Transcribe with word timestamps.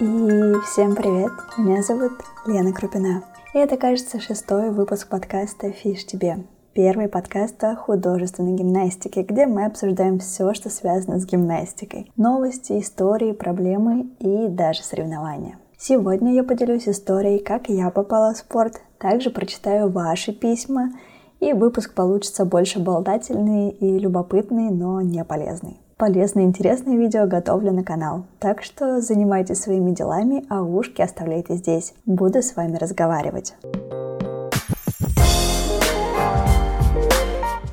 И 0.00 0.54
всем 0.64 0.96
привет! 0.96 1.30
Меня 1.58 1.82
зовут 1.82 2.12
Лена 2.46 2.72
Крупина. 2.72 3.22
И 3.52 3.58
это, 3.58 3.76
кажется, 3.76 4.18
шестой 4.18 4.70
выпуск 4.70 5.08
подкаста 5.08 5.72
«Фиш 5.72 6.06
тебе». 6.06 6.38
Первый 6.72 7.06
подкаст 7.06 7.62
о 7.62 7.76
художественной 7.76 8.54
гимнастике, 8.54 9.20
где 9.20 9.44
мы 9.44 9.66
обсуждаем 9.66 10.18
все, 10.18 10.54
что 10.54 10.70
связано 10.70 11.20
с 11.20 11.26
гимнастикой. 11.26 12.10
Новости, 12.16 12.80
истории, 12.80 13.32
проблемы 13.32 14.06
и 14.20 14.48
даже 14.48 14.82
соревнования. 14.82 15.58
Сегодня 15.76 16.32
я 16.32 16.44
поделюсь 16.44 16.88
историей, 16.88 17.38
как 17.38 17.68
я 17.68 17.90
попала 17.90 18.32
в 18.32 18.38
спорт, 18.38 18.80
также 18.96 19.28
прочитаю 19.28 19.90
ваши 19.90 20.32
письма, 20.32 20.92
и 21.40 21.52
выпуск 21.52 21.92
получится 21.92 22.46
больше 22.46 22.78
болтательный 22.78 23.68
и 23.68 23.98
любопытный, 23.98 24.70
но 24.70 25.02
не 25.02 25.22
полезный 25.26 25.76
полезные 26.00 26.46
интересные 26.46 26.96
видео 26.96 27.26
готовлю 27.26 27.72
на 27.72 27.84
канал. 27.84 28.24
Так 28.38 28.62
что 28.62 29.02
занимайтесь 29.02 29.60
своими 29.60 29.90
делами, 29.90 30.46
а 30.48 30.62
ушки 30.62 31.02
оставляйте 31.02 31.56
здесь. 31.56 31.92
Буду 32.06 32.40
с 32.40 32.56
вами 32.56 32.78
разговаривать. 32.78 33.54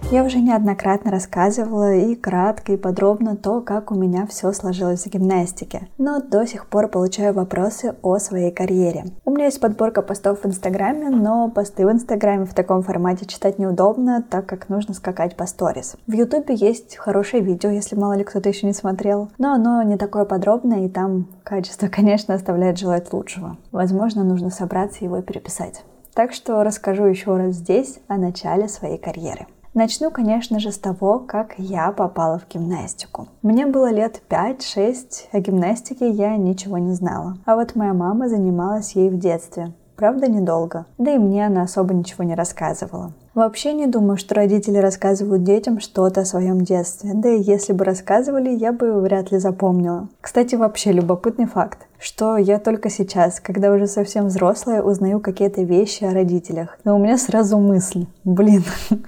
Я 0.10 0.24
уже 0.24 0.40
неоднократно 0.40 1.12
рассказывала 1.12 1.94
и 1.94 2.16
кратко, 2.16 2.72
и 2.72 2.78
подробно 2.78 3.36
то, 3.36 3.60
как 3.60 3.92
у 3.92 3.96
меня 3.96 4.26
все 4.26 4.54
сложилось 4.54 5.04
в 5.04 5.10
гимнастике, 5.10 5.90
но 5.98 6.22
до 6.22 6.48
сих 6.48 6.68
пор 6.68 6.88
получаю 6.88 7.34
вопросы 7.34 7.94
о 8.02 8.18
своей 8.18 8.52
карьере. 8.52 9.04
У 9.26 9.32
меня 9.32 9.46
есть 9.46 9.60
подборка 9.60 10.02
постов 10.02 10.44
в 10.44 10.48
Инстаграме, 10.48 11.10
но 11.10 11.50
посты 11.50 11.86
в 11.86 11.92
Инстаграме 11.92 12.46
в 12.46 12.54
таком 12.54 12.84
формате 12.84 13.26
читать 13.26 13.60
неудобно, 13.60 14.24
так 14.24 14.46
как 14.46 14.70
нужно 14.70 14.94
скакать 14.94 15.36
по 15.36 15.46
сторис. 15.46 15.98
В 16.08 16.14
Ютубе 16.14 16.56
есть 16.56 16.96
хорошее 16.96 17.44
видео, 17.44 17.70
если 17.70 17.98
мало 17.98 18.14
ли 18.14 18.24
кто-то 18.24 18.48
еще 18.48 18.66
не 18.66 18.74
смотрел, 18.74 19.30
но 19.38 19.56
оно 19.56 19.84
не 19.84 19.98
такое 19.98 20.24
подробное, 20.24 20.86
и 20.86 20.90
там 20.90 21.28
качество, 21.44 21.88
конечно, 21.92 22.34
оставляет 22.34 22.78
желать 22.78 23.12
лучшего. 23.12 23.58
Возможно, 23.74 24.24
нужно 24.24 24.52
собраться 24.52 25.00
и 25.02 25.04
его 25.04 25.22
переписать. 25.22 25.84
Так 26.14 26.32
что 26.32 26.64
расскажу 26.64 27.04
еще 27.04 27.36
раз 27.36 27.56
здесь 27.56 28.00
о 28.08 28.18
начале 28.18 28.70
своей 28.70 28.98
карьеры. 28.98 29.48
Начну, 29.78 30.10
конечно 30.10 30.60
же, 30.60 30.72
с 30.72 30.80
того, 30.80 31.20
как 31.20 31.54
я 31.60 31.92
попала 31.92 32.40
в 32.40 32.52
гимнастику. 32.52 33.28
Мне 33.44 33.68
было 33.68 33.92
лет 33.92 34.24
5-6, 34.28 35.28
о 35.32 35.40
гимнастике 35.40 36.10
я 36.10 36.36
ничего 36.36 36.80
не 36.80 36.94
знала. 36.94 37.38
А 37.46 37.56
вот 37.56 37.76
моя 37.76 37.94
мама 37.94 38.28
занималась 38.28 38.94
ей 38.94 39.12
в 39.12 39.20
детстве. 39.20 39.74
Правда, 39.96 40.28
недолго. 40.28 40.88
Да 40.98 41.14
и 41.14 41.20
мне 41.20 41.46
она 41.46 41.62
особо 41.62 41.94
ничего 41.94 42.24
не 42.24 42.34
рассказывала. 42.34 43.12
Вообще 43.36 43.74
не 43.74 43.86
думаю, 43.86 44.18
что 44.18 44.34
родители 44.34 44.80
рассказывают 44.80 45.44
детям 45.44 45.80
что-то 45.80 46.22
о 46.22 46.26
своем 46.26 46.62
детстве. 46.62 47.12
Да 47.14 47.30
и 47.30 47.40
если 47.40 47.72
бы 47.72 47.86
рассказывали, 47.86 48.50
я 48.50 48.72
бы 48.72 49.00
вряд 49.00 49.32
ли 49.32 49.38
запомнила. 49.38 50.08
Кстати, 50.22 50.56
вообще 50.56 50.92
любопытный 50.92 51.46
факт, 51.46 51.88
что 52.00 52.38
я 52.38 52.58
только 52.58 52.90
сейчас, 52.90 53.40
когда 53.40 53.72
уже 53.72 53.86
совсем 53.86 54.26
взрослая, 54.26 54.82
узнаю 54.82 55.20
какие-то 55.20 55.62
вещи 55.62 56.04
о 56.04 56.16
родителях. 56.16 56.80
И 56.84 56.90
у 56.90 56.98
меня 56.98 57.20
сразу 57.20 57.60
мысль, 57.60 58.08
блин, 58.24 58.64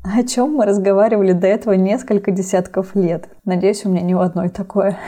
о 0.16 0.22
чем 0.24 0.54
мы 0.54 0.66
разговаривали 0.66 1.32
до 1.32 1.46
этого 1.46 1.74
несколько 1.74 2.30
десятков 2.30 2.94
лет. 2.94 3.28
Надеюсь, 3.44 3.84
у 3.84 3.90
меня 3.90 4.02
ни 4.02 4.14
у 4.14 4.20
одной 4.20 4.48
такое. 4.48 4.98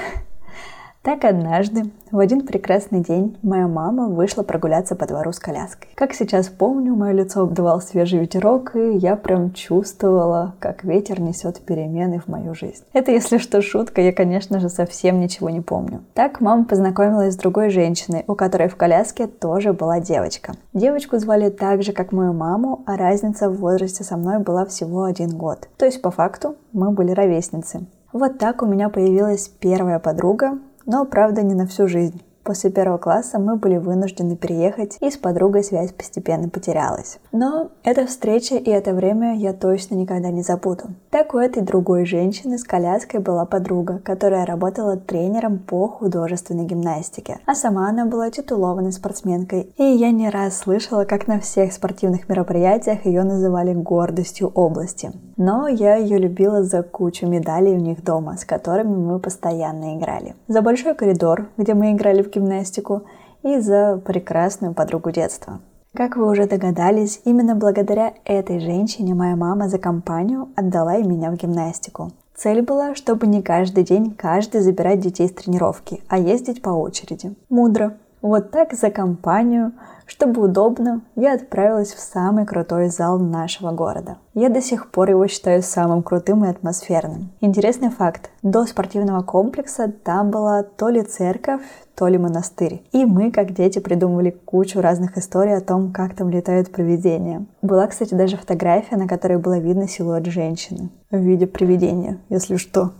Так 1.02 1.24
однажды, 1.24 1.90
в 2.12 2.20
один 2.20 2.46
прекрасный 2.46 3.00
день, 3.00 3.36
моя 3.42 3.66
мама 3.66 4.06
вышла 4.06 4.44
прогуляться 4.44 4.94
по 4.94 5.04
двору 5.04 5.32
с 5.32 5.40
коляской. 5.40 5.88
Как 5.96 6.14
сейчас 6.14 6.46
помню, 6.46 6.94
мое 6.94 7.10
лицо 7.10 7.40
обдувал 7.40 7.80
свежий 7.80 8.20
ветерок, 8.20 8.76
и 8.76 8.98
я 8.98 9.16
прям 9.16 9.52
чувствовала, 9.52 10.54
как 10.60 10.84
ветер 10.84 11.20
несет 11.20 11.60
перемены 11.62 12.20
в 12.20 12.28
мою 12.28 12.54
жизнь. 12.54 12.84
Это, 12.92 13.10
если 13.10 13.38
что, 13.38 13.60
шутка, 13.62 14.00
я, 14.00 14.12
конечно 14.12 14.60
же, 14.60 14.68
совсем 14.68 15.18
ничего 15.18 15.50
не 15.50 15.60
помню. 15.60 16.04
Так 16.14 16.40
мама 16.40 16.66
познакомилась 16.66 17.34
с 17.34 17.38
другой 17.38 17.70
женщиной, 17.70 18.22
у 18.28 18.36
которой 18.36 18.68
в 18.68 18.76
коляске 18.76 19.26
тоже 19.26 19.72
была 19.72 19.98
девочка. 19.98 20.54
Девочку 20.72 21.18
звали 21.18 21.50
так 21.50 21.82
же, 21.82 21.92
как 21.92 22.12
мою 22.12 22.32
маму, 22.32 22.84
а 22.86 22.96
разница 22.96 23.50
в 23.50 23.56
возрасте 23.56 24.04
со 24.04 24.16
мной 24.16 24.38
была 24.38 24.66
всего 24.66 25.02
один 25.02 25.30
год. 25.30 25.68
То 25.78 25.84
есть, 25.84 26.00
по 26.00 26.12
факту, 26.12 26.54
мы 26.72 26.92
были 26.92 27.10
ровесницы. 27.10 27.86
Вот 28.12 28.38
так 28.38 28.62
у 28.62 28.66
меня 28.66 28.90
появилась 28.90 29.48
первая 29.48 29.98
подруга, 29.98 30.58
но, 30.86 31.04
правда, 31.04 31.42
не 31.42 31.54
на 31.54 31.66
всю 31.66 31.88
жизнь. 31.88 32.22
После 32.44 32.70
первого 32.70 32.98
класса 32.98 33.38
мы 33.38 33.56
были 33.56 33.76
вынуждены 33.76 34.36
переехать, 34.36 34.96
и 35.00 35.10
с 35.10 35.16
подругой 35.16 35.62
связь 35.62 35.92
постепенно 35.92 36.48
потерялась. 36.48 37.18
Но 37.30 37.70
эта 37.84 38.06
встреча 38.06 38.56
и 38.56 38.70
это 38.70 38.92
время 38.94 39.36
я 39.36 39.52
точно 39.52 39.94
никогда 39.94 40.30
не 40.30 40.42
забуду. 40.42 40.84
Так 41.10 41.34
у 41.34 41.38
этой 41.38 41.62
другой 41.62 42.04
женщины 42.04 42.58
с 42.58 42.64
коляской 42.64 43.20
была 43.20 43.44
подруга, 43.44 44.00
которая 44.04 44.44
работала 44.44 44.96
тренером 44.96 45.58
по 45.58 45.86
художественной 45.86 46.64
гимнастике, 46.64 47.38
а 47.46 47.54
сама 47.54 47.88
она 47.88 48.06
была 48.06 48.30
титулованной 48.30 48.92
спортсменкой. 48.92 49.72
И 49.76 49.84
я 49.84 50.10
не 50.10 50.28
раз 50.28 50.58
слышала, 50.58 51.04
как 51.04 51.28
на 51.28 51.38
всех 51.38 51.72
спортивных 51.72 52.28
мероприятиях 52.28 53.06
ее 53.06 53.22
называли 53.22 53.72
гордостью 53.72 54.48
области. 54.48 55.12
Но 55.36 55.68
я 55.68 55.96
ее 55.96 56.18
любила 56.18 56.62
за 56.62 56.82
кучу 56.82 57.26
медалей 57.26 57.74
у 57.74 57.80
них 57.80 58.04
дома, 58.04 58.36
с 58.36 58.44
которыми 58.44 58.94
мы 58.94 59.18
постоянно 59.18 59.96
играли. 59.96 60.34
За 60.48 60.62
большой 60.62 60.94
коридор, 60.94 61.48
где 61.56 61.74
мы 61.74 61.92
играли 61.92 62.22
в 62.22 62.30
гимнастику 62.32 63.02
и 63.42 63.58
за 63.58 64.00
прекрасную 64.04 64.74
подругу 64.74 65.10
детства. 65.10 65.60
Как 65.94 66.16
вы 66.16 66.30
уже 66.30 66.46
догадались, 66.46 67.20
именно 67.24 67.54
благодаря 67.54 68.14
этой 68.24 68.60
женщине 68.60 69.14
моя 69.14 69.36
мама 69.36 69.68
за 69.68 69.78
компанию 69.78 70.48
отдала 70.56 70.96
и 70.96 71.02
меня 71.02 71.30
в 71.30 71.36
гимнастику. 71.36 72.12
Цель 72.34 72.62
была, 72.62 72.94
чтобы 72.94 73.26
не 73.26 73.42
каждый 73.42 73.84
день 73.84 74.10
каждый 74.10 74.62
забирать 74.62 75.00
детей 75.00 75.28
с 75.28 75.32
тренировки, 75.32 76.02
а 76.08 76.18
ездить 76.18 76.62
по 76.62 76.70
очереди. 76.70 77.34
Мудро. 77.50 77.94
Вот 78.22 78.50
так 78.50 78.72
за 78.72 78.90
компанию 78.90 79.72
чтобы 80.12 80.42
удобно, 80.42 81.00
я 81.16 81.34
отправилась 81.34 81.92
в 81.94 81.98
самый 81.98 82.44
крутой 82.44 82.88
зал 82.88 83.18
нашего 83.18 83.70
города. 83.72 84.18
Я 84.34 84.50
до 84.50 84.60
сих 84.60 84.90
пор 84.90 85.08
его 85.08 85.26
считаю 85.26 85.62
самым 85.62 86.02
крутым 86.02 86.44
и 86.44 86.48
атмосферным. 86.48 87.30
Интересный 87.40 87.88
факт. 87.88 88.28
До 88.42 88.66
спортивного 88.66 89.22
комплекса 89.22 89.90
там 89.90 90.30
была 90.30 90.64
то 90.64 90.90
ли 90.90 91.02
церковь, 91.02 91.62
то 91.94 92.08
ли 92.08 92.18
монастырь. 92.18 92.82
И 92.92 93.06
мы, 93.06 93.30
как 93.30 93.54
дети, 93.54 93.78
придумывали 93.78 94.30
кучу 94.30 94.82
разных 94.82 95.16
историй 95.16 95.56
о 95.56 95.62
том, 95.62 95.92
как 95.92 96.14
там 96.14 96.28
летают 96.28 96.70
привидения. 96.70 97.46
Была, 97.62 97.86
кстати, 97.86 98.12
даже 98.12 98.36
фотография, 98.36 98.96
на 98.96 99.08
которой 99.08 99.38
было 99.38 99.58
видно 99.58 99.88
силуэт 99.88 100.26
женщины 100.26 100.90
в 101.10 101.16
виде 101.16 101.46
привидения, 101.46 102.18
если 102.28 102.56
что. 102.56 102.92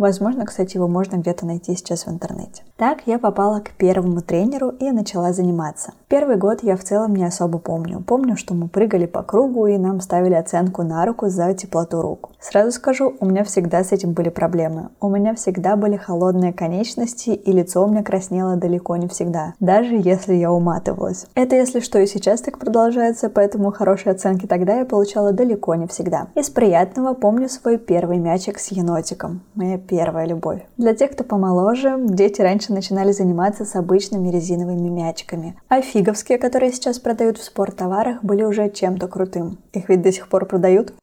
Возможно, 0.00 0.46
кстати, 0.46 0.78
его 0.78 0.88
можно 0.88 1.16
где-то 1.16 1.44
найти 1.44 1.76
сейчас 1.76 2.06
в 2.06 2.10
интернете. 2.10 2.62
Так 2.78 3.00
я 3.04 3.18
попала 3.18 3.60
к 3.60 3.72
первому 3.72 4.22
тренеру 4.22 4.70
и 4.70 4.90
начала 4.92 5.34
заниматься. 5.34 5.92
Первый 6.08 6.36
год 6.36 6.60
я 6.62 6.78
в 6.78 6.82
целом 6.82 7.14
не 7.14 7.24
особо 7.24 7.58
помню. 7.58 8.02
Помню, 8.06 8.34
что 8.34 8.54
мы 8.54 8.68
прыгали 8.68 9.04
по 9.04 9.22
кругу 9.22 9.66
и 9.66 9.76
нам 9.76 10.00
ставили 10.00 10.32
оценку 10.32 10.82
на 10.84 11.04
руку 11.04 11.28
за 11.28 11.52
теплоту 11.52 12.00
рук. 12.00 12.30
Сразу 12.40 12.72
скажу, 12.72 13.14
у 13.20 13.26
меня 13.26 13.44
всегда 13.44 13.84
с 13.84 13.92
этим 13.92 14.14
были 14.14 14.30
проблемы. 14.30 14.88
У 15.02 15.10
меня 15.10 15.34
всегда 15.34 15.76
были 15.76 15.98
холодные 15.98 16.54
конечности 16.54 17.28
и 17.28 17.52
лицо 17.52 17.84
у 17.84 17.90
меня 17.90 18.02
краснело 18.02 18.56
далеко 18.56 18.96
не 18.96 19.06
всегда, 19.06 19.52
даже 19.60 19.96
если 19.96 20.32
я 20.32 20.50
уматывалась. 20.50 21.26
Это 21.34 21.56
если 21.56 21.80
что 21.80 21.98
и 21.98 22.06
сейчас 22.06 22.40
так 22.40 22.58
продолжается, 22.58 23.28
поэтому 23.28 23.70
хорошие 23.70 24.12
оценки 24.14 24.46
тогда 24.46 24.78
я 24.78 24.86
получала 24.86 25.32
далеко 25.32 25.74
не 25.74 25.86
всегда. 25.86 26.28
Из 26.34 26.48
приятного 26.48 27.12
помню 27.12 27.50
свой 27.50 27.76
первый 27.76 28.16
мячик 28.16 28.58
с 28.58 28.68
енотиком. 28.68 29.42
Моя 29.54 29.76
первая 29.90 30.24
любовь. 30.26 30.62
Для 30.76 30.94
тех, 30.94 31.10
кто 31.10 31.24
помоложе, 31.24 31.96
дети 31.98 32.40
раньше 32.40 32.72
начинали 32.72 33.10
заниматься 33.10 33.64
с 33.64 33.74
обычными 33.74 34.30
резиновыми 34.30 34.88
мячиками. 34.88 35.56
А 35.68 35.82
фиговские, 35.82 36.38
которые 36.38 36.72
сейчас 36.72 37.00
продают 37.00 37.38
в 37.38 37.42
спорттоварах, 37.44 38.22
были 38.22 38.44
уже 38.44 38.70
чем-то 38.70 39.08
крутым. 39.08 39.58
Их 39.72 39.88
ведь 39.88 40.02
до 40.02 40.12
сих 40.12 40.28
пор 40.28 40.46
продают. 40.46 40.94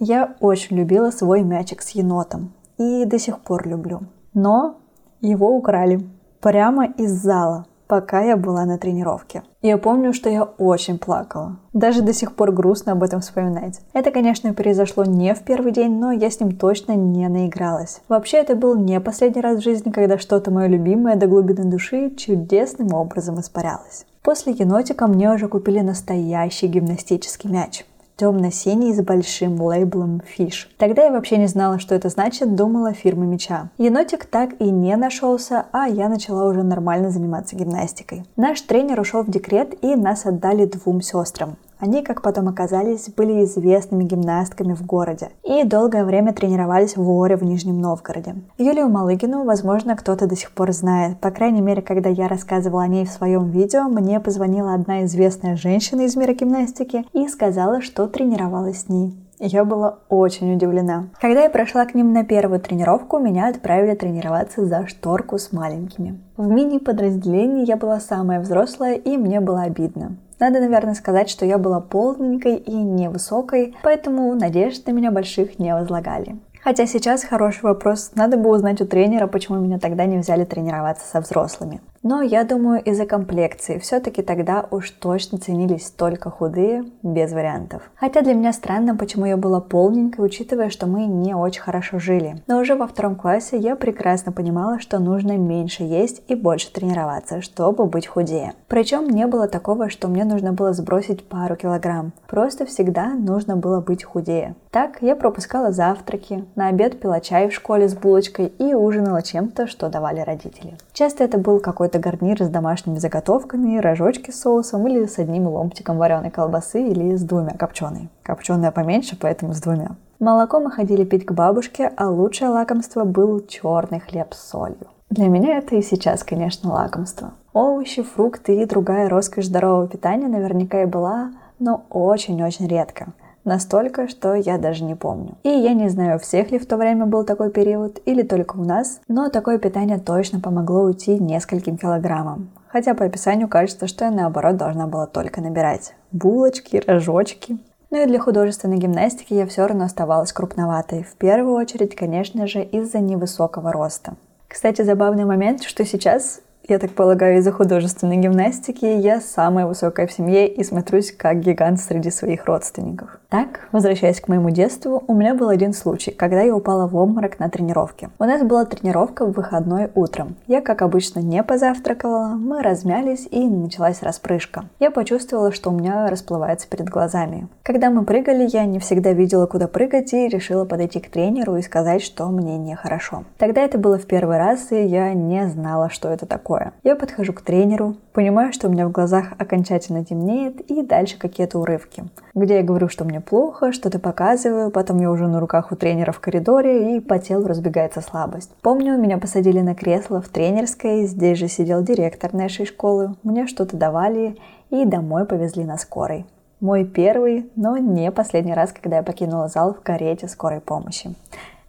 Я 0.00 0.34
очень 0.40 0.76
любила 0.76 1.12
свой 1.12 1.42
мячик 1.42 1.82
с 1.82 1.90
енотом. 1.90 2.52
И 2.78 3.04
до 3.04 3.18
сих 3.20 3.38
пор 3.38 3.68
люблю. 3.68 4.00
Но 4.34 4.78
его 5.20 5.56
украли. 5.56 6.00
Прямо 6.40 6.86
из 6.86 7.12
зала 7.12 7.66
пока 7.92 8.22
я 8.22 8.38
была 8.38 8.64
на 8.64 8.78
тренировке. 8.78 9.42
Я 9.60 9.76
помню, 9.76 10.14
что 10.14 10.30
я 10.30 10.44
очень 10.44 10.98
плакала. 10.98 11.58
Даже 11.74 12.00
до 12.00 12.14
сих 12.14 12.34
пор 12.34 12.50
грустно 12.50 12.92
об 12.92 13.02
этом 13.02 13.20
вспоминать. 13.20 13.82
Это, 13.92 14.10
конечно, 14.10 14.54
произошло 14.54 15.04
не 15.04 15.34
в 15.34 15.42
первый 15.42 15.72
день, 15.72 15.98
но 15.98 16.10
я 16.10 16.30
с 16.30 16.40
ним 16.40 16.56
точно 16.56 16.92
не 16.92 17.28
наигралась. 17.28 18.00
Вообще, 18.08 18.38
это 18.38 18.56
был 18.56 18.76
не 18.76 18.98
последний 18.98 19.42
раз 19.42 19.58
в 19.58 19.62
жизни, 19.62 19.90
когда 19.90 20.16
что-то 20.16 20.50
мое 20.50 20.68
любимое 20.68 21.16
до 21.16 21.26
глубины 21.26 21.70
души 21.70 22.08
чудесным 22.16 22.94
образом 22.94 23.38
испарялось. 23.38 24.06
После 24.22 24.54
енотика 24.54 25.06
мне 25.06 25.30
уже 25.30 25.48
купили 25.48 25.80
настоящий 25.80 26.68
гимнастический 26.68 27.50
мяч 27.50 27.84
темно-синий 28.22 28.94
с 28.94 29.02
большим 29.02 29.60
лейблом 29.60 30.22
Fish. 30.38 30.68
Тогда 30.78 31.02
я 31.02 31.10
вообще 31.10 31.38
не 31.38 31.48
знала, 31.48 31.80
что 31.80 31.96
это 31.96 32.08
значит, 32.08 32.54
думала 32.54 32.92
фирма 32.92 33.24
меча. 33.24 33.70
Енотик 33.78 34.26
так 34.26 34.50
и 34.60 34.70
не 34.70 34.94
нашелся, 34.96 35.66
а 35.72 35.88
я 35.88 36.08
начала 36.08 36.48
уже 36.48 36.62
нормально 36.62 37.10
заниматься 37.10 37.56
гимнастикой. 37.56 38.24
Наш 38.36 38.60
тренер 38.60 39.00
ушел 39.00 39.24
в 39.24 39.28
декрет 39.28 39.74
и 39.82 39.96
нас 39.96 40.24
отдали 40.24 40.66
двум 40.66 41.02
сестрам. 41.02 41.56
Они, 41.82 42.04
как 42.04 42.22
потом 42.22 42.46
оказались, 42.46 43.08
были 43.08 43.42
известными 43.42 44.04
гимнастками 44.04 44.72
в 44.72 44.86
городе 44.86 45.30
и 45.42 45.64
долгое 45.64 46.04
время 46.04 46.32
тренировались 46.32 46.96
в 46.96 47.10
Оре 47.10 47.34
в 47.36 47.42
Нижнем 47.42 47.80
Новгороде. 47.80 48.36
Юлию 48.56 48.88
Малыгину, 48.88 49.42
возможно, 49.42 49.96
кто-то 49.96 50.28
до 50.28 50.36
сих 50.36 50.52
пор 50.52 50.70
знает. 50.70 51.18
По 51.18 51.32
крайней 51.32 51.60
мере, 51.60 51.82
когда 51.82 52.08
я 52.08 52.28
рассказывала 52.28 52.84
о 52.84 52.86
ней 52.86 53.04
в 53.04 53.10
своем 53.10 53.50
видео, 53.50 53.88
мне 53.88 54.20
позвонила 54.20 54.74
одна 54.74 55.04
известная 55.06 55.56
женщина 55.56 56.02
из 56.02 56.14
мира 56.14 56.34
гимнастики 56.34 57.04
и 57.12 57.26
сказала, 57.26 57.82
что 57.82 58.06
тренировалась 58.06 58.82
с 58.82 58.88
ней. 58.88 59.16
Я 59.40 59.64
была 59.64 59.98
очень 60.08 60.54
удивлена. 60.54 61.08
Когда 61.20 61.42
я 61.42 61.50
прошла 61.50 61.84
к 61.84 61.96
ним 61.96 62.12
на 62.12 62.22
первую 62.22 62.60
тренировку, 62.60 63.18
меня 63.18 63.48
отправили 63.48 63.96
тренироваться 63.96 64.64
за 64.66 64.86
шторку 64.86 65.36
с 65.36 65.50
маленькими. 65.50 66.20
В 66.36 66.48
мини-подразделении 66.48 67.66
я 67.66 67.76
была 67.76 67.98
самая 67.98 68.38
взрослая, 68.38 68.94
и 68.94 69.16
мне 69.16 69.40
было 69.40 69.62
обидно. 69.62 70.16
Надо, 70.42 70.58
наверное, 70.58 70.94
сказать, 70.94 71.30
что 71.30 71.46
я 71.46 71.56
была 71.56 71.78
полненькой 71.78 72.56
и 72.56 72.74
невысокой, 72.74 73.76
поэтому 73.84 74.34
надежд 74.34 74.84
на 74.88 74.90
меня 74.90 75.12
больших 75.12 75.60
не 75.60 75.72
возлагали. 75.72 76.36
Хотя 76.64 76.84
сейчас 76.86 77.22
хороший 77.22 77.62
вопрос. 77.62 78.10
Надо 78.16 78.36
бы 78.36 78.50
узнать 78.50 78.80
у 78.80 78.84
тренера, 78.84 79.28
почему 79.28 79.60
меня 79.60 79.78
тогда 79.78 80.04
не 80.04 80.18
взяли 80.18 80.44
тренироваться 80.44 81.06
со 81.06 81.20
взрослыми. 81.20 81.80
Но 82.02 82.20
я 82.20 82.42
думаю, 82.42 82.82
из-за 82.82 83.06
комплекции 83.06 83.78
все-таки 83.78 84.22
тогда 84.22 84.66
уж 84.72 84.90
точно 84.90 85.38
ценились 85.38 85.90
только 85.90 86.30
худые, 86.30 86.84
без 87.02 87.32
вариантов. 87.32 87.90
Хотя 87.94 88.22
для 88.22 88.34
меня 88.34 88.52
странно, 88.52 88.96
почему 88.96 89.26
я 89.26 89.36
была 89.36 89.60
полненькой, 89.60 90.26
учитывая, 90.26 90.68
что 90.68 90.86
мы 90.86 91.06
не 91.06 91.34
очень 91.34 91.62
хорошо 91.62 92.00
жили. 92.00 92.42
Но 92.48 92.58
уже 92.58 92.74
во 92.74 92.88
втором 92.88 93.14
классе 93.14 93.56
я 93.56 93.76
прекрасно 93.76 94.32
понимала, 94.32 94.80
что 94.80 94.98
нужно 94.98 95.36
меньше 95.38 95.84
есть 95.84 96.22
и 96.26 96.34
больше 96.34 96.72
тренироваться, 96.72 97.40
чтобы 97.40 97.86
быть 97.86 98.08
худее. 98.08 98.54
Причем 98.66 99.08
не 99.08 99.28
было 99.28 99.46
такого, 99.46 99.88
что 99.88 100.08
мне 100.08 100.24
нужно 100.24 100.52
было 100.52 100.72
сбросить 100.72 101.28
пару 101.28 101.54
килограмм. 101.54 102.12
Просто 102.26 102.66
всегда 102.66 103.10
нужно 103.14 103.56
было 103.56 103.80
быть 103.80 104.02
худее. 104.02 104.56
Так 104.72 105.02
я 105.02 105.14
пропускала 105.14 105.70
завтраки, 105.70 106.46
на 106.56 106.68
обед 106.68 106.98
пила 106.98 107.20
чай 107.20 107.48
в 107.48 107.54
школе 107.54 107.88
с 107.88 107.94
булочкой 107.94 108.46
и 108.46 108.74
ужинала 108.74 109.22
чем-то, 109.22 109.66
что 109.66 109.88
давали 109.88 110.20
родители. 110.20 110.78
Часто 110.94 111.24
это 111.24 111.36
был 111.36 111.60
какой-то 111.60 111.91
какой-то 111.92 111.98
гарнир 112.10 112.42
с 112.42 112.48
домашними 112.48 112.98
заготовками, 112.98 113.78
рожочки 113.78 114.30
с 114.30 114.40
соусом 114.40 114.86
или 114.86 115.04
с 115.04 115.18
одним 115.18 115.46
ломтиком 115.46 115.98
вареной 115.98 116.30
колбасы 116.30 116.82
или 116.82 117.16
с 117.16 117.22
двумя 117.22 117.50
копченой. 117.50 118.08
Копченая 118.22 118.70
поменьше, 118.70 119.16
поэтому 119.20 119.52
с 119.52 119.60
двумя. 119.60 119.90
Молоко 120.18 120.60
мы 120.60 120.70
ходили 120.70 121.04
пить 121.04 121.26
к 121.26 121.32
бабушке, 121.32 121.92
а 121.96 122.08
лучшее 122.08 122.50
лакомство 122.50 123.04
был 123.04 123.40
черный 123.46 124.00
хлеб 124.00 124.32
с 124.32 124.50
солью. 124.50 124.86
Для 125.10 125.28
меня 125.28 125.58
это 125.58 125.76
и 125.76 125.82
сейчас, 125.82 126.24
конечно, 126.24 126.72
лакомство. 126.72 127.32
Овощи, 127.52 128.02
фрукты 128.02 128.62
и 128.62 128.64
другая 128.64 129.08
роскошь 129.08 129.46
здорового 129.46 129.86
питания 129.88 130.28
наверняка 130.28 130.82
и 130.82 130.86
была, 130.86 131.32
но 131.58 131.84
очень-очень 131.90 132.68
редко. 132.68 133.08
Настолько, 133.44 134.08
что 134.08 134.34
я 134.34 134.56
даже 134.56 134.84
не 134.84 134.94
помню. 134.94 135.34
И 135.42 135.48
я 135.48 135.74
не 135.74 135.88
знаю, 135.88 136.20
всех 136.20 136.52
ли 136.52 136.58
в 136.58 136.66
то 136.66 136.76
время 136.76 137.06
был 137.06 137.24
такой 137.24 137.50
период, 137.50 138.00
или 138.04 138.22
только 138.22 138.56
у 138.56 138.64
нас, 138.64 139.00
но 139.08 139.30
такое 139.30 139.58
питание 139.58 139.98
точно 139.98 140.40
помогло 140.40 140.82
уйти 140.82 141.18
нескольким 141.18 141.76
килограммам. 141.76 142.50
Хотя 142.68 142.94
по 142.94 143.04
описанию 143.04 143.48
кажется, 143.48 143.86
что 143.86 144.04
я 144.04 144.10
наоборот 144.10 144.56
должна 144.56 144.86
была 144.86 145.06
только 145.06 145.40
набирать. 145.40 145.94
Булочки, 146.12 146.82
рожочки. 146.86 147.58
Ну 147.90 148.02
и 148.02 148.06
для 148.06 148.18
художественной 148.18 148.78
гимнастики 148.78 149.34
я 149.34 149.46
все 149.46 149.66
равно 149.66 149.84
оставалась 149.84 150.32
крупноватой. 150.32 151.02
В 151.02 151.16
первую 151.16 151.54
очередь, 151.56 151.94
конечно 151.94 152.46
же, 152.46 152.62
из-за 152.62 153.00
невысокого 153.00 153.72
роста. 153.72 154.14
Кстати, 154.48 154.82
забавный 154.82 155.24
момент, 155.24 155.62
что 155.62 155.84
сейчас 155.84 156.40
я 156.68 156.78
так 156.78 156.92
полагаю, 156.92 157.38
из-за 157.38 157.50
художественной 157.50 158.16
гимнастики 158.18 158.84
я 158.84 159.20
самая 159.20 159.66
высокая 159.66 160.06
в 160.06 160.12
семье 160.12 160.46
и 160.46 160.62
смотрюсь 160.62 161.12
как 161.12 161.40
гигант 161.40 161.80
среди 161.80 162.10
своих 162.10 162.46
родственников. 162.46 163.18
Так, 163.28 163.68
возвращаясь 163.72 164.20
к 164.20 164.28
моему 164.28 164.50
детству, 164.50 165.02
у 165.06 165.14
меня 165.14 165.34
был 165.34 165.48
один 165.48 165.72
случай, 165.72 166.10
когда 166.10 166.42
я 166.42 166.54
упала 166.54 166.86
в 166.86 166.94
обморок 166.94 167.38
на 167.38 167.48
тренировке. 167.48 168.10
У 168.18 168.24
нас 168.24 168.42
была 168.42 168.66
тренировка 168.66 169.24
в 169.24 169.32
выходной 169.32 169.90
утром. 169.94 170.36
Я, 170.46 170.60
как 170.60 170.82
обычно, 170.82 171.20
не 171.20 171.42
позавтракала, 171.42 172.34
мы 172.38 172.62
размялись 172.62 173.26
и 173.30 173.48
началась 173.48 174.02
распрыжка. 174.02 174.66
Я 174.78 174.90
почувствовала, 174.90 175.50
что 175.50 175.70
у 175.70 175.72
меня 175.72 176.08
расплывается 176.08 176.68
перед 176.68 176.90
глазами. 176.90 177.48
Когда 177.62 177.90
мы 177.90 178.04
прыгали, 178.04 178.48
я 178.52 178.66
не 178.66 178.78
всегда 178.78 179.12
видела, 179.12 179.46
куда 179.46 179.66
прыгать 179.66 180.12
и 180.12 180.28
решила 180.28 180.66
подойти 180.66 181.00
к 181.00 181.10
тренеру 181.10 181.56
и 181.56 181.62
сказать, 181.62 182.02
что 182.02 182.26
мне 182.26 182.58
нехорошо. 182.58 183.24
Тогда 183.38 183.62
это 183.62 183.78
было 183.78 183.98
в 183.98 184.06
первый 184.06 184.36
раз, 184.36 184.72
и 184.72 184.84
я 184.84 185.14
не 185.14 185.48
знала, 185.48 185.88
что 185.88 186.10
это 186.10 186.26
такое. 186.26 186.51
Я 186.82 186.96
подхожу 186.96 187.32
к 187.32 187.42
тренеру, 187.42 187.96
понимаю, 188.12 188.52
что 188.52 188.68
у 188.68 188.70
меня 188.70 188.86
в 188.86 188.92
глазах 188.92 189.32
окончательно 189.38 190.04
темнеет, 190.04 190.60
и 190.62 190.82
дальше 190.82 191.18
какие-то 191.18 191.58
урывки, 191.58 192.04
где 192.34 192.56
я 192.56 192.62
говорю, 192.62 192.88
что 192.88 193.04
мне 193.04 193.20
плохо, 193.20 193.72
что-то 193.72 193.98
показываю, 193.98 194.70
потом 194.70 195.00
я 195.00 195.10
уже 195.10 195.28
на 195.28 195.40
руках 195.40 195.72
у 195.72 195.76
тренера 195.76 196.12
в 196.12 196.20
коридоре, 196.20 196.96
и 196.96 197.00
по 197.00 197.18
телу 197.18 197.46
разбегается 197.46 198.00
слабость. 198.00 198.50
Помню, 198.62 198.98
меня 198.98 199.18
посадили 199.18 199.60
на 199.60 199.74
кресло 199.74 200.20
в 200.20 200.28
тренерской, 200.28 201.04
здесь 201.04 201.38
же 201.38 201.48
сидел 201.48 201.82
директор 201.82 202.32
нашей 202.32 202.66
школы, 202.66 203.14
мне 203.22 203.46
что-то 203.46 203.76
давали, 203.76 204.36
и 204.70 204.84
домой 204.84 205.24
повезли 205.26 205.64
на 205.64 205.76
скорой. 205.78 206.26
Мой 206.60 206.84
первый, 206.84 207.50
но 207.56 207.76
не 207.76 208.12
последний 208.12 208.54
раз, 208.54 208.72
когда 208.72 208.98
я 208.98 209.02
покинула 209.02 209.48
зал 209.48 209.74
в 209.74 209.80
карете 209.80 210.28
скорой 210.28 210.60
помощи. 210.60 211.14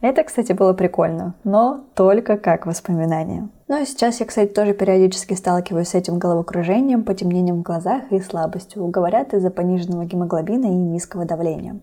Это, 0.01 0.23
кстати, 0.23 0.51
было 0.51 0.73
прикольно, 0.73 1.33
но 1.45 1.79
только 1.95 2.37
как 2.37 2.65
воспоминание. 2.65 3.47
Ну 3.73 3.81
и 3.81 3.85
сейчас 3.85 4.19
я, 4.19 4.27
кстати, 4.27 4.51
тоже 4.51 4.75
периодически 4.75 5.33
сталкиваюсь 5.33 5.87
с 5.87 5.95
этим 5.95 6.19
головокружением, 6.19 7.03
потемнением 7.03 7.61
в 7.61 7.61
глазах 7.63 8.03
и 8.11 8.19
слабостью. 8.19 8.85
Говорят, 8.85 9.33
из-за 9.33 9.49
пониженного 9.49 10.05
гемоглобина 10.05 10.67
и 10.67 10.75
низкого 10.75 11.25
давления. 11.25 11.79